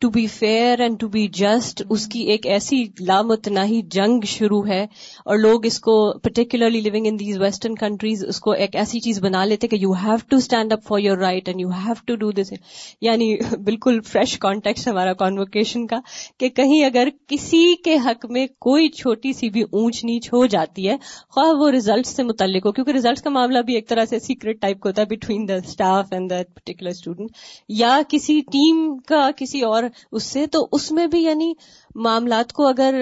to 0.00 0.10
be 0.10 0.26
fair 0.26 0.80
and 0.80 1.00
to 1.00 1.08
be 1.08 1.26
just 1.32 1.82
اس 1.90 2.06
کی 2.06 2.20
ایک 2.20 2.46
ایسی 2.46 2.82
لامتناہی 3.00 3.80
جنگ 3.90 4.24
شروع 4.26 4.62
ہے 4.66 4.82
اور 4.82 5.38
لوگ 5.38 5.66
اس 5.66 5.78
کو 5.80 5.96
particularly 6.18 6.80
living 6.80 7.06
in 7.06 7.18
these 7.18 7.38
western 7.38 7.74
countries 7.74 8.24
اس 8.28 8.40
کو 8.40 8.50
ایک 8.50 8.76
ایسی 8.76 9.00
چیز 9.00 9.20
بنا 9.20 9.44
لیتے 9.44 9.68
کہ 9.68 9.76
you 9.76 9.92
have 9.92 10.16
to 10.28 10.36
stand 10.36 10.72
up 10.72 10.82
for 10.84 10.98
your 10.98 11.18
right 11.18 11.48
and 11.48 11.60
you 11.60 11.68
have 11.78 11.94
to 12.06 12.16
do 12.16 12.30
this 12.32 12.52
یعنی 13.00 13.34
بالکل 13.64 14.00
فریش 14.00 14.38
کانٹیکٹ 14.38 14.88
ہمارا 14.88 15.12
کانوکیشن 15.12 15.86
کا 15.86 15.98
کہ 16.38 16.48
کہیں 16.48 16.84
اگر 16.84 17.08
کسی 17.28 17.64
کے 17.84 17.96
حق 17.96 18.26
میں 18.30 18.46
کوئی 18.60 18.88
چھوٹی 18.88 19.32
سی 19.34 19.50
بھی 19.50 19.62
اونچ 19.62 20.04
نیچ 20.04 20.32
ہو 20.32 20.44
جاتی 20.46 20.88
ہے۔ 20.88 20.96
خواہ 21.30 21.52
وہ 21.52 21.70
ریزلٹ 21.70 22.06
سے 22.06 22.22
متعلق 22.22 22.66
ہو، 22.66 22.72
کیونکہ 22.72 22.90
ریزلٹ 22.90 23.20
کا 23.20 23.30
معاملہ 23.30 23.58
بھی 23.58 23.74
ایک 23.74 23.88
طرح 23.88 24.04
سے 24.04 24.18
سیکرٹ 24.18 24.60
ٹائپ 24.60 24.80
کا 24.80 24.88
ہوتا 24.88 25.02
ہے 25.02 25.06
between 25.06 25.48
the 25.48 25.54
staff 25.54 26.12
and 26.12 26.30
the 26.30 26.42
particular 26.54 26.90
student 26.90 27.30
یا 27.68 27.98
کسی 28.08 28.40
ٹیم 28.52 28.86
کا 29.08 29.28
کسی 29.36 29.60
اور 29.62 29.82
اس 30.12 30.22
سے، 30.22 30.46
تو 30.46 30.66
اس 30.72 30.90
میں 30.92 31.06
بھی 31.06 31.22
یعنی 31.22 31.52
معاملات 31.94 32.52
کو 32.52 32.66
اگر 32.66 32.94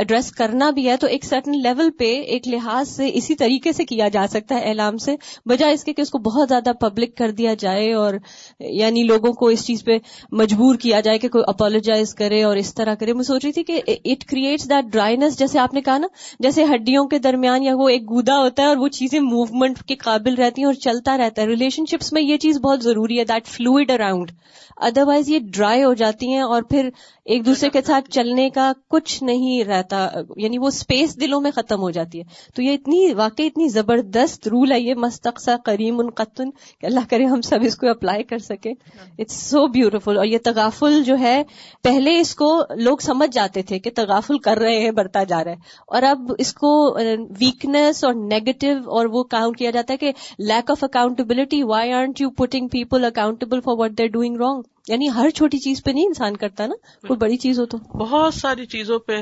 ایڈریس 0.00 0.30
کرنا 0.32 0.70
بھی 0.70 0.88
ہے 0.88 0.96
تو 0.96 1.06
ایک 1.06 1.24
سرٹن 1.24 1.52
لیول 1.62 1.90
پہ 1.90 2.06
ایک 2.20 2.48
لحاظ 2.48 2.88
سے 2.88 3.10
اسی 3.14 3.34
طریقے 3.34 3.72
سے 3.72 3.84
کیا 3.84 4.08
جا 4.08 4.26
سکتا 4.30 4.54
ہے 4.54 4.68
اعلام 4.68 4.96
سے، 4.96 5.14
بجائے 5.46 5.74
اس 5.74 5.84
کے 5.84 5.92
کہ 5.92 6.00
اس 6.00 6.10
کو 6.10 6.18
بہت 6.18 6.48
زیادہ 6.48 6.72
پبلک 6.80 7.16
کر 7.16 7.30
دیا 7.30 7.54
جائے 7.54 7.92
اور 7.92 8.14
یعنی 8.60 9.02
لوگوں 9.02 9.32
کو 9.32 9.48
اس 9.48 9.64
چیز 9.66 9.84
پہ 9.84 9.98
مجبور 10.32 10.74
کیا 10.74 11.00
جائے 11.00 11.18
کہ 11.18 11.28
کوئی 11.28 11.44
اپالوجائز 11.46 12.14
کرے 12.14 12.42
اور 12.42 12.56
اس 12.56 12.74
طرح 12.74 12.94
کرے۔ 12.94 13.12
میں 13.12 13.24
سوچ 13.24 13.44
رہی 13.44 13.52
تھی 13.52 13.62
کہ 13.62 13.80
اٹ 13.86 14.24
کریٹس 14.24 14.68
دیٹ 14.70 14.92
ڈرائیس 14.92 15.38
جیسے 15.38 15.58
آپ 15.58 15.74
نے 15.74 15.80
کہا 15.80 15.98
نا، 15.98 16.06
جیسے 16.40 16.64
ہڈیوں 16.64 17.06
کے 17.08 17.18
درمیان 17.18 17.62
یا 17.62 17.74
وہ 17.74 17.88
ایک 17.88 18.10
گودا 18.10 18.38
ہوتا 18.38 18.62
ہے 18.62 18.68
اور 18.68 18.76
وہ 18.76 18.88
چیزیں 18.88 19.20
موومنٹ 19.20 19.82
کے 19.82 19.96
قابل 19.96 20.34
رہتی 20.34 20.62
ہیں 20.62 20.66
اور 20.66 20.74
چلتا 20.74 21.16
رہتا 21.18 21.42
ہے۔ 21.42 21.46
ریلیشن 21.46 21.86
شپس 21.90 22.12
میں 22.12 22.22
یہ 22.22 22.36
چیز 22.36 22.58
بہت 22.58 22.82
ضروری 22.82 23.18
ہے 23.18 23.24
that 23.24 23.46
fluid 23.46 23.90
around 23.90 24.30
other 24.76 25.02
wise 25.02 25.28
یہ 25.28 25.38
ڈرائی 25.38 25.82
ہو 25.84 25.94
جاتی 25.94 26.32
ہیں 26.32 26.40
اور 26.40 26.62
پھر 26.62 26.88
ایک 27.24 27.46
دوسرے 27.46 27.70
کے 27.70 27.80
ساتھ 27.82 28.10
چلنے 28.10 28.50
کا 28.50 28.72
کچھ 28.88 29.22
نہیں 29.24 29.64
رہتا 29.64 30.08
یعنی 30.36 30.58
وہ 30.58 30.66
اسپیس 30.66 31.20
دلوں 31.20 31.40
میں 31.40 31.50
ختم 31.50 31.80
ہو 31.80 31.90
جاتی 31.90 32.18
ہے۔ 32.18 32.24
تو 32.54 32.62
یہ 32.62 32.74
اتنی، 32.74 33.14
واقعی 33.14 33.46
اتنی 33.46 33.68
زبردست 33.68 34.48
رول 34.48 34.72
ہے، 34.72 34.80
یہ 34.80 34.94
مستقصہ 34.94 35.50
کریم 35.64 35.98
القتن 35.98 36.50
کہ 36.50 36.86
اللہ 36.86 37.08
کرے 37.10 37.24
ہم 37.24 37.40
سب 37.40 37.58
اس 37.62 37.76
کو 37.76 37.90
اپلائی 37.90 38.22
کر 38.22 38.38
سکے 38.38 38.70
اٹس 39.18 39.32
سو 39.32 39.66
بیوٹیفل 39.66 40.18
اور 40.18 40.26
یہ 40.26 40.38
تغافل 40.44 41.02
جو 41.04 41.18
ہے، 41.18 41.42
پہلے 41.82 42.18
اس 42.20 42.34
کو 42.34 42.62
لوگ 42.76 42.98
سمجھ 43.00 43.30
جاتے 43.30 43.62
تھے 43.62 43.78
کہ 43.78 43.90
تغافل 43.96 44.38
کر 44.38 44.58
رہے 44.58 44.78
ہیں، 44.78 44.90
بڑھتا 44.90 45.24
جا 45.24 45.44
رہا 45.44 45.50
ہے۔ 45.50 45.56
اور 45.88 46.02
اب 46.02 46.32
اس 46.38 46.52
کو 46.54 46.98
ویکنیس 47.40 48.04
اور 48.04 48.14
نیگیٹو 48.14 48.90
اور 48.90 49.06
وہ 49.06 49.22
کاؤنٹ 49.24 49.56
کیا 49.56 49.70
جاتا 49.70 49.92
ہے 49.92 49.98
کہ 49.98 50.12
lack 50.38 50.70
of 50.70 50.84
accountability 50.84 51.62
why 51.62 51.92
aren't 51.92 52.20
you 52.20 52.30
putting 52.30 52.68
people 52.68 53.04
accountable 53.04 53.60
for 53.60 53.74
what 53.78 53.98
they're 53.98 54.06
doing 54.06 54.36
wrong 54.36 54.62
یعنی 54.88 55.10
ہر 55.10 55.30
چھوٹی 55.30 55.58
چیز 55.58 55.84
پہ 55.84 55.90
نہیں 55.90 56.06
انسان 56.06 56.36
کرتا 56.36 56.66
نا 56.66 56.74
کوئی 57.06 57.18
بڑی 57.18 57.36
چیز 57.36 57.60
ہو 57.60 57.66
تو۔ 57.66 57.78
بہت 57.78 58.34
ساری 58.34 58.66
چیزوں 58.66 58.98
پہ 58.98 59.16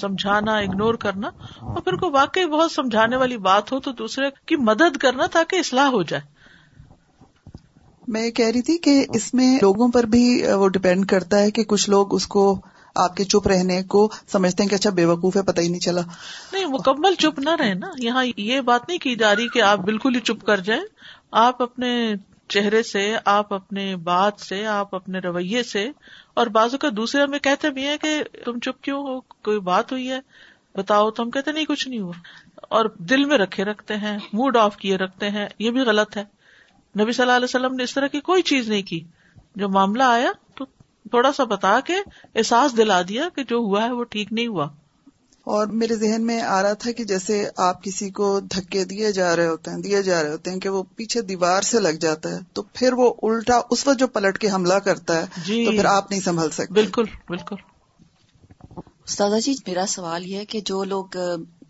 سمجھانا 0.00 0.56
اگنور 0.56 0.94
کرنا 0.94 1.28
اور 1.60 1.80
پھر 1.80 1.92
کوئی 1.92 2.12
واقعی 2.12 2.46
بہت 2.46 2.72
سمجھانے 2.72 3.16
والی 3.16 3.36
بات 3.36 3.72
ہو 3.72 3.80
تو 3.80 3.92
دوسرے 3.92 4.26
کی 4.46 4.56
مدد 4.56 4.96
کرنا 4.96 5.26
تاکہ 5.26 5.56
اصلاح 5.56 5.86
ہو 5.86 6.02
جائے۔ 6.02 6.38
میں 8.08 8.26
یہ 8.26 8.30
کہہ 8.30 8.46
رہی 8.46 8.62
تھی 8.62 8.78
کہ 8.78 9.06
اس 9.14 9.34
میں 9.34 9.58
لوگوں 9.62 9.88
پر 9.88 10.04
بھی 10.04 10.42
وہ 10.46 10.68
ڈپینڈ 10.68 11.06
کرتا 11.06 11.38
ہے 11.38 11.50
کہ 11.50 11.64
کچھ 11.64 11.90
لوگ 11.90 12.14
اس 12.14 12.26
کو 12.26 12.60
آپ 12.94 13.16
کے 13.16 13.24
چپ 13.24 13.48
رہنے 13.48 13.82
کو 13.82 14.10
سمجھتے 14.32 14.62
ہیں 14.62 14.70
کہ 14.70 14.74
اچھا 14.74 14.90
بے 14.90 15.04
وقوف 15.04 15.36
ہے 15.36 15.42
پتہ 15.42 15.60
ہی 15.60 15.68
نہیں 15.68 15.80
چلا۔ 15.80 16.00
نہیں 16.52 16.64
مکمل 16.66 17.14
چپ 17.14 17.38
نہ 17.38 17.50
رہے 17.60 17.74
نا۔ 17.74 17.86
یہاں 17.98 18.24
یہ 18.36 18.60
بات 18.60 18.88
نہیں 18.88 18.98
کی 18.98 19.14
جا 19.14 19.36
رہی 19.36 19.48
کہ 19.48 19.62
آپ 19.62 19.78
بالکل 19.78 20.14
ہی 20.14 20.20
چپ 20.20 20.46
کر 20.46 20.60
جائیں 20.60 20.82
آپ 21.30 21.62
اپنے 21.62 22.14
چہرے 22.48 22.82
سے، 22.82 23.16
آپ 23.24 23.52
اپنے 23.52 23.96
بات 23.96 24.40
سے، 24.40 24.66
آپ 24.66 24.94
اپنے 24.94 25.18
رویے 25.18 25.62
سے، 25.62 25.90
اور 26.34 26.46
بازو 26.46 26.78
کا 26.78 26.88
دوسرے 26.96 27.22
ہمیں 27.22 27.38
کہتے 27.38 27.70
بھی 27.70 27.86
ہیں 27.86 27.96
کہ 27.96 28.22
تم 28.44 28.58
چپ 28.58 28.82
کیوں 28.82 29.06
ہو؟ 29.06 29.20
کوئی 29.20 29.60
بات 29.60 29.92
ہوئی 29.92 30.10
ہے؟ 30.10 30.20
بتاؤ 30.74 31.10
تو 31.10 31.22
ہم 31.22 31.30
کہتے 31.30 31.52
نہیں، 31.52 31.64
کچھ 31.64 31.88
نہیں 31.88 32.00
ہوا۔ 32.00 32.12
اور 32.54 32.84
دل 32.98 33.24
میں 33.24 33.38
رکھے 33.38 33.64
رکھتے 33.64 33.96
ہیں 33.96 34.18
موڈ 34.32 34.56
آف 34.56 34.76
کیے 34.76 34.96
رکھتے 34.96 35.30
ہیں، 35.30 35.48
یہ 35.58 35.70
بھی 35.70 35.80
غلط 35.80 36.16
ہے۔ 36.16 36.24
نبی 37.00 37.12
صلی 37.12 37.22
اللہ 37.22 37.36
علیہ 37.36 37.44
وسلم 37.44 37.74
نے 37.74 37.82
اس 37.82 37.94
طرح 37.94 38.06
کی 38.06 38.20
کوئی 38.20 38.42
چیز 38.42 38.68
نہیں 38.68 38.82
کی۔ 38.82 39.04
جو 39.56 39.68
معاملہ 39.68 40.02
آیا 40.02 40.32
تو 40.54 40.64
تھوڑا 41.10 41.32
سا 41.32 41.44
بتا 41.44 41.80
کے 41.80 41.94
احساس 42.34 42.76
دلا 42.76 43.02
دیا 43.02 43.28
کہ 43.36 43.44
جو 43.44 43.56
ہوا 43.56 43.84
ہے 43.84 43.92
وہ 43.92 44.04
ٹھیک 44.04 44.32
نہیں 44.32 44.46
ہوا۔ 44.46 44.68
اور 45.48 45.66
میرے 45.66 45.96
ذہن 45.96 46.26
میں 46.26 46.40
آ 46.42 46.62
رہا 46.62 46.72
تھا 46.72 46.92
کہ 46.92 47.04
جیسے 47.04 47.48
آپ 47.56 47.84
کسی 47.84 48.10
کو 48.10 48.40
دھکے 48.40 48.84
دیے 48.84 49.12
جا 49.12 49.36
رہے 49.36 49.46
ہوتے 49.46 49.70
ہیں 49.70 49.78
دیے 49.78 50.02
جا 50.02 50.22
رہے 50.22 50.30
ہوتے 50.30 50.50
ہیں 50.50 50.60
کہ 50.60 50.68
وہ 50.68 50.82
پیچھے 50.96 51.20
دیوار 51.20 51.62
سے 51.62 51.80
لگ 51.80 51.98
جاتا 52.00 52.28
ہے 52.30 52.38
تو 52.52 52.62
پھر 52.62 52.92
وہ 52.92 53.14
الٹا 53.22 53.60
اس 53.70 53.86
وقت 53.86 53.98
جو 53.98 54.06
پلٹ 54.06 54.38
کے 54.38 54.50
حملہ 54.50 54.74
کرتا 54.74 55.16
ہے 55.16 55.24
جی۔ 55.46 55.64
تو 55.64 55.70
پھر 55.70 55.84
آپ 55.84 56.10
نہیں 56.10 56.20
سنبھل 56.20 56.50
سکتے۔ 56.50 56.72
بالکل 56.72 57.04
بالکل۔ 57.28 57.56
استاد 59.04 59.30
جی 59.42 59.54
میرا 59.66 59.84
سوال 59.88 60.26
یہ 60.26 60.36
ہے 60.36 60.44
کہ 60.44 60.60
جو 60.60 60.84
لوگ 60.84 61.04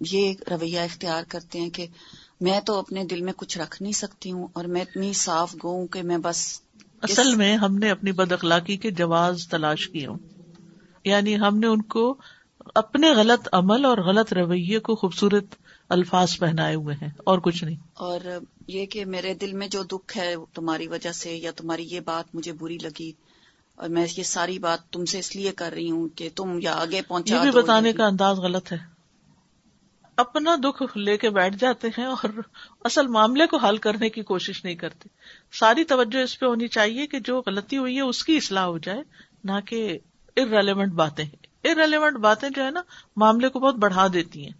یہ 0.01 0.35
رویہ 0.51 0.81
اختیار 0.81 1.22
کرتے 1.29 1.61
ہیں 1.61 1.70
کہ 1.70 1.87
میں 2.41 2.61
تو 2.61 2.79
اپنے 2.79 3.05
دل 3.05 3.22
میں 3.22 3.33
کچھ 3.37 3.59
رکھ 3.59 3.83
نہیں 3.83 3.93
سکتی 3.93 4.33
ہوں 4.33 4.49
اور 4.53 4.64
میں 4.64 4.81
اتنی 4.81 5.12
صاف 5.12 5.55
گو 5.55 5.87
کہ 5.87 6.03
میں 6.03 6.18
بس 6.18 6.61
اصل 7.03 7.35
میں 7.35 7.57
ہم 7.57 7.79
نے 7.79 7.91
اپنی 7.91 8.12
بد 8.12 8.33
اخلاقی 8.33 8.76
کے 8.76 8.91
جواز 8.91 9.49
تلاش 9.49 9.89
کیے 9.89 10.07
ہوں۔ 10.07 10.18
یعنی 11.05 11.37
ہم 11.37 11.59
نے 11.59 11.66
ان 11.66 11.83
کو 11.83 12.16
اپنے 12.74 13.10
غلط 13.10 13.48
عمل 13.52 13.84
اور 13.84 13.98
غلط 13.98 14.32
رویے 14.32 14.78
کو 14.78 14.94
خوبصورت 14.94 15.44
الفاظ 15.88 16.38
پہنائے 16.38 16.74
ہوئے 16.74 16.96
ہیں 17.02 17.08
اور 17.26 17.38
کچھ 17.38 17.64
نہیں۔ 17.64 17.76
اور 17.94 18.20
یہ 18.68 18.86
کہ 18.86 19.04
میرے 19.04 19.34
دل 19.34 19.52
میں 19.52 19.68
جو 19.68 19.82
دکھ 19.82 20.18
ہے 20.18 20.34
تمہاری 20.54 20.88
وجہ 20.88 21.12
سے 21.12 21.36
یا 21.36 21.50
تمہاری 21.56 21.86
یہ 21.90 22.00
بات 22.00 22.34
مجھے 22.34 22.52
بری 22.52 22.78
لگی 22.82 23.12
اور 23.74 23.88
میں 23.88 24.06
یہ 24.16 24.22
ساری 24.22 24.58
بات 24.58 24.92
تم 24.92 25.04
سے 25.04 25.18
اس 25.18 25.36
لیے 25.36 25.52
کر 25.52 25.72
رہی 25.72 25.90
ہوں 25.90 26.08
کہ 26.08 26.28
تم 26.36 26.58
یا 26.62 26.74
آگے 26.74 27.02
پہنچا 27.02 27.34
یہ 27.34 27.40
بھی 27.40 27.50
بتانے 27.50 27.92
کا 27.92 28.06
انداز 28.06 28.38
غلط 28.38 28.72
ہے۔ 28.72 28.98
اپنا 30.16 30.56
دکھ 30.64 30.98
لے 30.98 31.16
کے 31.16 31.30
بیٹھ 31.30 31.56
جاتے 31.56 31.88
ہیں 31.98 32.04
اور 32.04 32.28
اصل 32.84 33.06
معاملے 33.06 33.46
کو 33.46 33.56
حل 33.56 33.76
کرنے 33.76 34.10
کی 34.10 34.22
کوشش 34.22 34.64
نہیں 34.64 34.74
کرتے۔ 34.74 35.08
ساری 35.52 35.84
توجہ 35.84 36.18
اس 36.18 36.40
پہ 36.40 36.46
ہونی 36.46 36.68
چاہیے 36.68 37.06
کہ 37.06 37.18
جو 37.20 37.42
غلطی 37.46 37.78
ہوئی 37.78 37.96
ہے 37.96 38.00
اس 38.00 38.24
کی 38.24 38.36
اصلاح 38.36 38.64
ہو 38.64 38.78
جائے 38.78 39.02
نہ 39.44 39.52
کہ 39.66 39.98
ارریلیونٹ 40.36 40.92
باتیں۔ 40.92 41.24
ارریلیونٹ 41.64 42.18
باتیں 42.18 42.48
جو 42.56 42.64
ہے 42.64 42.70
نا 42.70 42.82
معاملے 43.16 43.48
کو 43.48 43.61
بہت 43.61 43.74
بڑھا 43.74 44.06
دیتی 44.12 44.44
ہیں۔ 44.44 44.52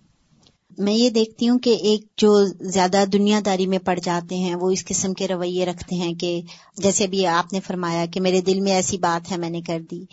میں 0.78 0.92
یہ 0.92 1.11
دیکھتی 1.11 1.49
ہوں 1.49 1.59
کہ 1.59 1.76
ایک 1.82 2.01
جو 2.16 2.44
زیادہ 2.61 3.05
دنیا 3.12 3.40
داری 3.46 3.66
میں 3.66 3.78
پڑ 3.78 3.99
جاتے 3.99 4.36
ہیں 4.36 4.55
وہ 4.55 4.70
اس 4.70 4.84
قسم 4.84 5.12
کے 5.12 5.28
رویے 5.28 5.66
رکھتے 5.66 5.96
ہیں 5.96 6.14
کہ 6.14 6.40
جیسے 6.76 7.07
بھی 7.07 7.26
آپ 7.26 7.53
نے 7.53 7.61
فرمایا 7.61 8.07
کہ 8.07 8.20
میرے 8.20 8.40
دل 8.40 8.61
میں 8.61 8.72
ایسی 8.72 8.99
بات 8.99 9.32
ہے 9.32 9.36
میں 9.36 9.51
نے 9.51 9.62
کر 9.62 9.80
دی۔ 9.90 10.05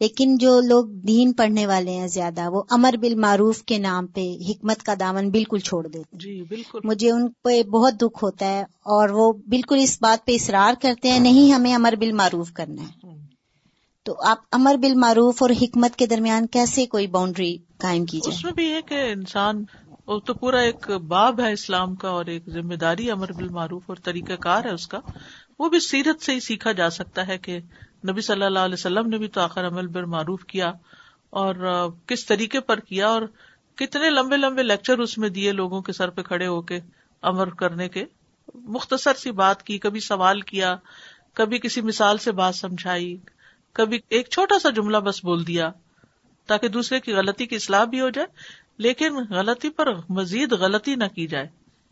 لیکن 0.00 0.36
جو 0.36 0.60
لوگ 0.60 0.84
دین 0.84 1.32
پڑھنے 1.32 1.66
والے 1.66 1.90
ہیں 1.90 2.06
زیادہ 2.06 2.50
وہ 2.50 2.62
امر 2.70 2.94
بال 3.00 3.14
معروف 3.14 3.62
کے 3.62 3.78
نام 3.78 4.06
پہ 4.06 4.36
حکمت 4.50 4.82
کا 4.82 4.94
دامن 5.00 5.30
بالکل 5.30 5.58
چھوڑ 5.58 5.86
دیتے 5.86 6.16
جی 6.16 6.42
بالکل۔ 6.42 6.78
مجھے 6.84 7.10
ان 7.10 7.28
پہ 7.42 7.62
بہت 7.62 7.94
دکھ 7.94 8.24
ہوتا 8.24 8.46
ہے 8.46 8.62
اور 8.62 9.08
وہ 9.08 9.32
بالکل 9.32 9.78
اس 9.80 9.98
بات 10.00 10.26
پہ 10.26 10.32
اصرار 10.32 10.74
کرتے 10.82 11.10
ہیں 11.10 11.18
نہیں 11.18 11.52
ہمیں 11.52 11.74
امر 11.74 11.94
بال 12.00 12.12
معروف 12.12 12.52
کرنا 12.52 12.82
ہے۔ 12.82 13.24
تو 14.04 14.14
آپ 14.26 14.38
امر 14.52 14.74
بال 14.76 14.94
معروف 14.94 15.42
اور 15.42 15.50
حکمت 15.50 15.96
کے 15.96 16.06
درمیان 16.06 16.46
کیسے 16.46 16.86
کوئی 16.86 17.06
باؤنڈری 17.06 17.58
قائم 17.78 18.04
کی 18.04 18.18
جائے 18.18 18.36
اس 18.36 18.44
میں 18.44 18.52
بھی 18.52 18.72
ہے 18.72 18.82
کہ 18.82 19.12
انسان، 19.12 19.64
وہ 20.06 20.18
تو 20.20 20.34
پورا 20.34 20.58
ایک 20.58 20.90
باب 20.90 21.40
ہے 21.40 21.52
اسلام 21.52 21.94
کا 21.94 22.08
اور 22.08 22.26
ایک 22.26 22.48
ذمہ 22.48 22.74
داری 22.74 23.10
امر 23.10 23.32
بال 23.32 23.48
معروف 23.48 23.82
اور 23.86 23.96
طریقہ 23.96 24.32
کار 24.32 24.64
ہے 24.64 24.70
اس 24.70 24.86
کا۔ 24.86 25.00
وہ 25.58 25.68
بھی 25.68 25.80
سیرت 25.80 26.22
سے 26.22 26.32
ہی 26.32 26.40
سیکھا 26.40 26.72
جا 26.72 26.90
سکتا 26.90 27.26
ہے 27.26 27.38
کہ 27.38 27.58
نبی 28.08 28.20
صلی 28.20 28.44
اللہ 28.44 28.58
علیہ 28.58 28.74
وسلم 28.74 29.08
نے 29.08 29.18
بھی 29.18 29.28
تو 29.28 29.40
آخر 29.40 29.66
عمل 29.66 29.86
بال 29.86 30.04
معروف 30.04 30.44
کیا 30.44 30.72
اور 31.30 31.54
کس 32.06 32.26
طریقے 32.26 32.60
پر 32.60 32.80
کیا 32.80 33.08
اور 33.08 33.22
کتنے 33.74 34.10
لمبے 34.10 34.36
لمبے 34.36 34.62
لیکچر 34.62 34.98
اس 34.98 35.18
میں 35.18 35.28
دیے 35.28 35.52
لوگوں 35.52 35.82
کے 35.82 35.92
سر 35.92 36.10
پہ 36.10 36.22
کھڑے 36.22 36.46
ہو 36.46 36.62
کے 36.62 36.80
امر 37.22 37.50
کرنے 37.50 37.88
کے۔ 37.88 38.04
مختصر 38.54 39.14
سی 39.14 39.30
بات 39.30 39.62
کی، 39.62 39.78
کبھی 39.78 40.00
سوال 40.00 40.40
کیا، 40.40 40.76
کبھی 41.34 41.58
کسی 41.58 41.80
مثال 41.80 42.18
سے 42.18 42.32
بات 42.32 42.54
سمجھائی 42.54 43.16
کبھی 43.74 43.98
ایک 44.08 44.28
چھوٹا 44.28 44.58
سا 44.58 44.70
جملہ 44.70 44.98
بس 44.98 45.24
بول 45.24 45.46
دیا 45.46 45.70
تاکہ 46.46 46.68
دوسرے 46.68 47.00
کی 47.00 47.12
غلطی 47.12 47.46
کی 47.46 47.56
اصلاح 47.56 47.84
بھی 47.84 48.00
ہو 48.00 48.10
جائے، 48.10 48.26
لیکن 48.78 49.16
غلطی 49.30 49.70
پر 49.70 49.88
مزید 50.08 50.52
غلطی 50.52 50.94
نہ 50.94 51.04
کی 51.04 51.26
جائے۔ 51.26 51.46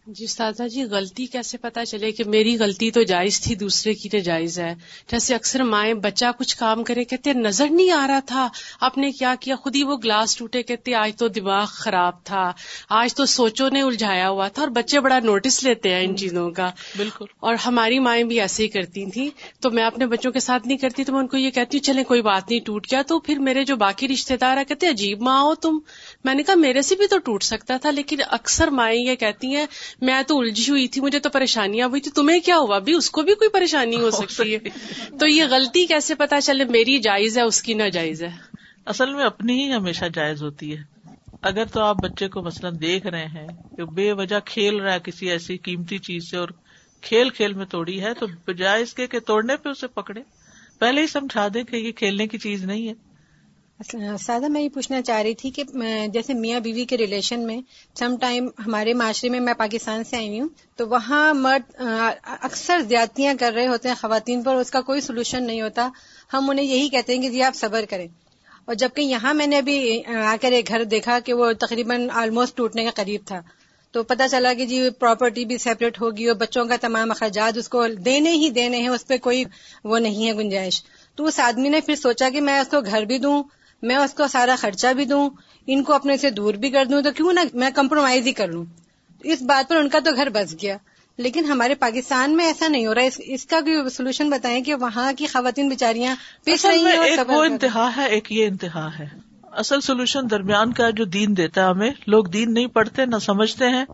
جی 0.06 0.24
استاذہ 0.24 0.68
جی 0.68 0.82
غلطی 0.84 1.26
کیسے 1.26 1.58
پتا 1.58 1.84
چلے 1.84 2.12
کہ 2.12 2.24
میری 2.24 2.58
غلطی 2.58 2.90
تو 2.90 3.02
جائز 3.02 3.40
تھی 3.40 3.54
دوسرے 3.54 3.94
کی 3.94 4.08
تو 4.08 4.18
جائز 4.18 4.58
ہے۔ 4.58 4.74
جیسے 5.10 5.34
اکثر 5.34 5.62
مائیں 5.62 5.94
بچہ 5.94 6.24
کچھ 6.38 6.56
کام 6.56 6.84
کرے 6.84 7.04
کہتے 7.04 7.32
نظر 7.32 7.66
نہیں 7.70 7.90
آ 7.90 8.06
رہا 8.06 8.18
تھا۔ 8.26 8.48
آپ 8.80 8.98
نے 8.98 9.12
کیا 9.12 9.34
کیا؟ 9.40 9.56
خود 9.56 9.76
ہی 9.76 9.82
وہ 9.84 9.96
گلاس 10.04 10.36
ٹوٹے 10.36 10.62
کہتے 10.62 10.94
آج 10.94 11.12
تو 11.16 11.28
دماغ 11.28 11.66
خراب 11.68 12.24
تھا۔ 12.24 12.52
آج 12.88 13.14
تو 13.14 13.26
سوچوں 13.26 13.70
نے 13.70 13.82
الجھایا 13.82 14.28
ہوا 14.28 14.48
تھا 14.48 14.62
اور 14.62 14.70
بچے 14.70 15.00
بڑا 15.00 15.18
نوٹس 15.18 15.64
لیتے 15.64 15.94
ہیں 15.94 16.04
ان 16.04 16.16
چیزوں 16.16 16.50
کا۔ 16.50 16.70
بالکل۔ 16.96 17.24
اور 17.40 17.54
ہماری 17.54 17.98
مائیں 17.98 18.24
بھی 18.24 18.40
ایسے 18.40 18.62
ہی 18.62 18.68
کرتی 18.68 19.10
تھیں۔ 19.10 19.30
تو 19.62 19.70
میں 19.70 19.84
اپنے 19.84 20.06
بچوں 20.06 20.32
کے 20.32 20.40
ساتھ 20.40 20.66
نہیں 20.66 20.78
کرتی 20.78 21.04
تو 21.04 21.12
میں 21.12 21.20
ان 21.20 21.26
کو 21.26 21.36
یہ 21.36 21.50
کہتی 21.50 21.78
ہوں 21.78 21.84
چلے 21.84 22.04
کوئی 22.04 22.22
بات 22.22 22.50
نہیں 22.50 22.60
ٹوٹ 22.60 22.86
گیا۔ 22.90 23.02
تو 23.02 23.20
پھر 23.20 23.38
میرے 23.38 23.64
جو 23.64 23.76
باقی 23.76 24.08
رشتے 24.08 24.36
دار 24.36 24.56
ہے 24.56 24.64
کہتے 24.64 24.88
عجیب 24.88 25.22
ماں 25.22 25.42
ہو 25.42 25.54
تم۔ 25.54 25.78
میں 26.24 26.34
نے 26.34 26.42
کہا 26.42 26.54
میرے 26.54 26.82
سے 26.82 26.94
بھی 26.94 27.06
تو 27.06 27.18
ٹوٹ 27.18 27.42
سکتا 27.42 27.76
تھا 27.76 27.90
لیکن 27.90 28.18
اکثر 28.30 28.68
مائیں 28.68 29.00
یہ 29.00 29.14
کہتی 29.14 29.56
ہیں 29.56 29.66
میں 30.00 30.22
تو 30.22 30.38
الجھی 30.38 30.70
ہوئی 30.70 30.88
تھی 30.88 31.00
مجھے 31.00 31.18
تو 31.18 31.30
پریشانیاں 31.30 31.88
ہوئی 31.88 32.00
تھی۔ 32.00 32.10
تمہیں 32.10 32.40
کیا 32.40 32.58
ہوا؟ 32.58 32.78
بھی 32.78 32.94
اس 32.94 33.10
کو 33.10 33.22
بھی 33.22 33.34
کوئی 33.34 33.50
پریشانی 33.50 33.96
ہو 33.96 34.10
سکتی 34.20 34.54
ہے۔ 34.54 34.58
تو 35.20 35.26
یہ 35.26 35.44
غلطی 35.50 35.86
کیسے 35.86 36.14
پتا 36.14 36.40
چلے؟ 36.40 36.64
میری 36.64 36.98
جائز 36.98 37.38
ہے 37.38 37.42
اس 37.42 37.62
کی 37.62 37.74
نہ 37.74 37.88
جائز 37.92 38.22
ہے۔ 38.22 38.30
اصل 38.86 39.14
میں 39.14 39.24
اپنی 39.24 39.64
ہی 39.64 39.72
ہمیشہ 39.72 40.04
جائز 40.14 40.42
ہوتی 40.42 40.76
ہے۔ 40.76 40.82
اگر 41.42 41.64
تو 41.64 41.80
آپ 41.80 41.96
بچے 42.02 42.28
کو 42.28 42.42
مثلاً 42.42 42.76
دیکھ 42.80 43.06
رہے 43.06 43.26
ہیں 43.26 43.48
کہ 43.76 43.84
بے 43.84 44.12
وجہ 44.12 44.36
کھیل 44.44 44.76
رہا 44.76 44.94
ہے 44.94 44.98
کسی 45.04 45.30
ایسی 45.30 45.56
قیمتی 45.56 45.98
چیز 45.98 46.30
سے 46.30 46.36
اور 46.36 46.48
کھیل 47.00 47.30
کھیل 47.30 47.52
میں 47.52 47.66
توڑی 47.66 48.00
ہے 48.00 48.14
تو 48.14 48.26
بجائے 48.46 48.82
اس 48.82 48.94
کے 48.94 49.06
کہ 49.06 49.20
توڑنے 49.20 49.56
پہ 49.56 49.68
اسے 49.68 49.86
پکڑے۔ 49.86 50.22
پہلے 50.78 51.00
ہی 51.00 51.06
سمجھا 51.06 51.48
دیں 51.54 51.64
کہ 51.64 51.76
یہ 51.76 51.92
کھیلنے 51.92 52.26
کی 52.26 52.38
چیز 52.38 52.64
نہیں 52.64 52.88
ہے۔ 52.88 53.11
سادہ 54.20 54.48
میں 54.48 54.62
یہ 54.62 54.68
پوچھنا 54.68 55.02
چاہ 55.02 55.22
رہی 55.22 55.34
تھی 55.34 55.50
کہ 55.50 55.62
جیسے 56.06 56.34
میاں 56.34 56.60
بیوی 56.60 56.84
کے 56.84 56.96
ریلیشن 56.96 57.40
میں 57.40 57.60
سم 57.98 58.16
ٹائم 58.20 58.48
ہمارے 58.66 58.94
معاشرے 58.94 59.30
میں 59.30 59.40
میں 59.40 59.54
پاکستان 59.54 60.04
سے 60.04 60.16
آئی 60.16 60.40
ہوں، 60.40 60.48
تو 60.76 60.88
وہاں 60.88 61.34
مرد 61.34 61.82
اکثر 62.24 62.80
زیادتیاں 62.80 63.34
کر 63.40 63.52
رہے 63.52 63.66
ہوتے 63.66 63.88
ہیں 63.88 63.94
خواتین 64.00 64.42
پر، 64.42 64.54
اس 64.54 64.70
کا 64.70 64.80
کوئی 64.80 65.00
سولوشن 65.00 65.46
نہیں 65.46 65.62
ہوتا۔ 65.62 65.88
ہم 66.32 66.50
انہیں 66.50 66.66
یہی 66.66 66.88
کہتے 66.88 67.14
ہیں 67.14 67.22
کہ 67.22 67.28
جی 67.28 67.42
آپ 67.42 67.56
صبر 67.56 67.84
کریں۔ 67.90 68.08
اور 68.64 68.74
جبکہ 68.74 69.00
یہاں 69.00 69.34
میں 69.34 69.46
نے 69.46 69.58
ابھی، 69.58 70.02
آ 70.06 70.36
کر 70.40 70.52
ایک 70.52 70.68
گھر 70.68 70.84
دیکھا 70.84 71.18
کہ 71.24 71.32
وہ 71.32 71.52
تقریباً 71.52 72.08
آلموسٹ 72.12 72.56
ٹوٹنے 72.56 72.84
کا 72.84 72.90
قریب 72.94 73.20
تھا۔ 73.26 73.40
تو 73.92 74.02
پتا 74.02 74.28
چلا 74.28 74.54
کہ 74.54 74.66
جی 74.66 74.90
پراپرٹی 74.90 75.44
بھی 75.44 75.58
سیپریٹ 75.58 76.00
ہوگی 76.00 76.26
اور 76.26 76.36
بچوں 76.36 76.64
کا 76.64 76.76
تمام 76.80 77.10
اخراجات 77.10 77.58
اس 77.58 77.68
کو 77.68 77.86
دینے 77.88 78.30
ہی 78.30 78.50
دینے 78.50 78.78
ہیں، 78.78 78.88
اس 78.88 79.06
پہ 79.06 79.16
کوئی 79.16 79.44
وہ 79.84 79.98
نہیں 79.98 80.26
ہے 80.26 80.32
گنجائش۔ 80.32 80.82
تو 81.16 81.24
اس 81.24 81.40
آدمی 81.40 81.68
نے 81.68 81.80
پھر 81.80 81.94
سوچا 81.94 82.28
کہ 82.30 82.40
میں 82.40 82.60
اس 82.60 82.68
کو 82.68 82.80
گھر 82.80 83.02
بھی 83.02 83.18
دوں۔ 83.18 83.42
میں 83.82 83.96
اس 83.96 84.14
کو 84.14 84.26
سارا 84.26 84.54
خرچہ 84.58 84.92
بھی 84.92 85.04
دوں 85.04 85.30
ان 85.66 85.82
کو 85.84 85.92
اپنے 85.92 86.16
سے 86.16 86.30
دور 86.30 86.54
بھی 86.54 86.70
کر 86.70 86.84
دوں 86.84 87.02
تو 87.02 87.10
کیوں 87.10 87.32
نہ 87.32 87.40
میں 87.54 87.70
کمپرومائز 87.74 88.26
ہی 88.26 88.32
کر 88.32 88.48
لوں؟ 88.48 88.64
اس 89.20 89.42
بات 89.42 89.68
پر 89.68 89.76
ان 89.76 89.88
کا 89.88 89.98
تو 90.04 90.10
گھر 90.16 90.28
بس 90.28 90.54
گیا۔ 90.62 90.76
لیکن 91.16 91.44
ہمارے 91.44 91.74
پاکستان 91.74 92.36
میں 92.36 92.46
ایسا 92.46 92.68
نہیں 92.68 92.86
ہو 92.86 92.94
رہا 92.94 93.02
اس 93.02 93.20
اس 93.24 93.46
کا 93.46 93.60
کوئی 93.60 93.90
سولوشن 93.90 94.30
بتائیں 94.30 94.64
کہ 94.64 94.74
وہاں 94.74 95.12
کی 95.18 95.26
خواتین 95.26 95.68
بیچاریاں 95.68 96.14
ایک 96.46 97.30
وہ 97.30 97.44
انتہا 97.44 97.90
ہے 97.96 98.06
ایک 98.06 98.32
یہ 98.32 98.46
انتہا 98.46 98.98
ہے۔ 98.98 99.08
اصل 99.52 99.80
سولوشن 99.80 100.30
درمیان 100.30 100.72
کا 100.72 100.90
جو 100.90 101.04
دین 101.04 101.36
دیتا 101.36 101.60
ہے 101.60 101.66
ہمیں 101.66 101.90
لوگ 102.06 102.24
دین 102.24 102.54
نہیں 102.54 102.66
پڑھتے 102.66 103.06
نہ 103.06 103.16
سمجھتے 103.16 103.68
ہیں 103.68 103.84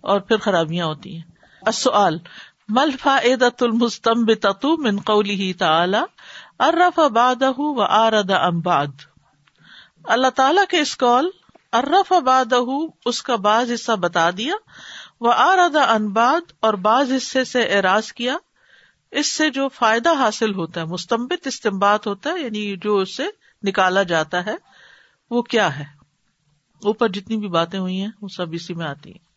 اور 0.00 0.20
پھر 0.20 0.36
خرابیاں 0.36 0.86
ہوتی 0.86 1.16
ہیں۔ 1.16 1.22
مل 2.68 2.90
فائدۃ 3.02 3.60
المستم 3.60 4.24
من 4.78 4.98
قولی 4.98 5.52
تعالی؟ 5.52 5.98
ارف 6.58 6.98
بادہ 6.98 7.50
و 7.58 7.82
آرد 7.82 8.30
امباد 8.30 9.07
اللہ 10.08 10.30
تعالیٰ 10.30 10.64
کے 10.68 10.80
اس 10.80 10.96
کال 10.96 11.28
ارف 11.72 12.12
آباد 12.12 12.52
اس 13.04 13.22
کا 13.22 13.36
بعض 13.36 13.72
حصہ 13.72 13.92
بتا 13.92 14.30
دیا 14.30 14.54
وہ 15.20 15.32
آردا 15.32 15.82
انباد 15.82 16.52
اور 16.60 16.74
بعض 16.74 17.12
حصے 17.12 17.44
سے 17.44 17.62
اعراض 17.62 18.12
کیا، 18.12 18.36
اس 19.10 19.26
سے 19.26 19.50
جو 19.50 19.68
فائدہ 19.68 20.12
حاصل 20.12 20.54
ہوتا 20.54 20.80
ہے 20.80 20.86
مستمبت 20.86 21.46
استمباد 21.46 21.98
ہوتا 22.06 22.30
ہے 22.30 22.40
یعنی 22.40 22.76
جو 22.76 22.96
اس 22.96 23.16
سے 23.16 23.26
نکالا 23.62 24.02
جاتا 24.02 24.46
ہے، 24.46 24.56
وہ 25.30 25.42
کیا 25.42 25.78
ہے؟ 25.78 25.84
اوپر 26.84 27.08
جتنی 27.08 27.36
بھی 27.36 27.48
باتیں 27.48 27.78
ہوئی 27.78 28.00
ہیں، 28.00 28.10
وہ 28.22 28.28
سب 28.28 28.46
اسی 28.52 28.74
میں 28.74 28.86
آتی 28.86 29.10
ہیں۔ 29.12 29.27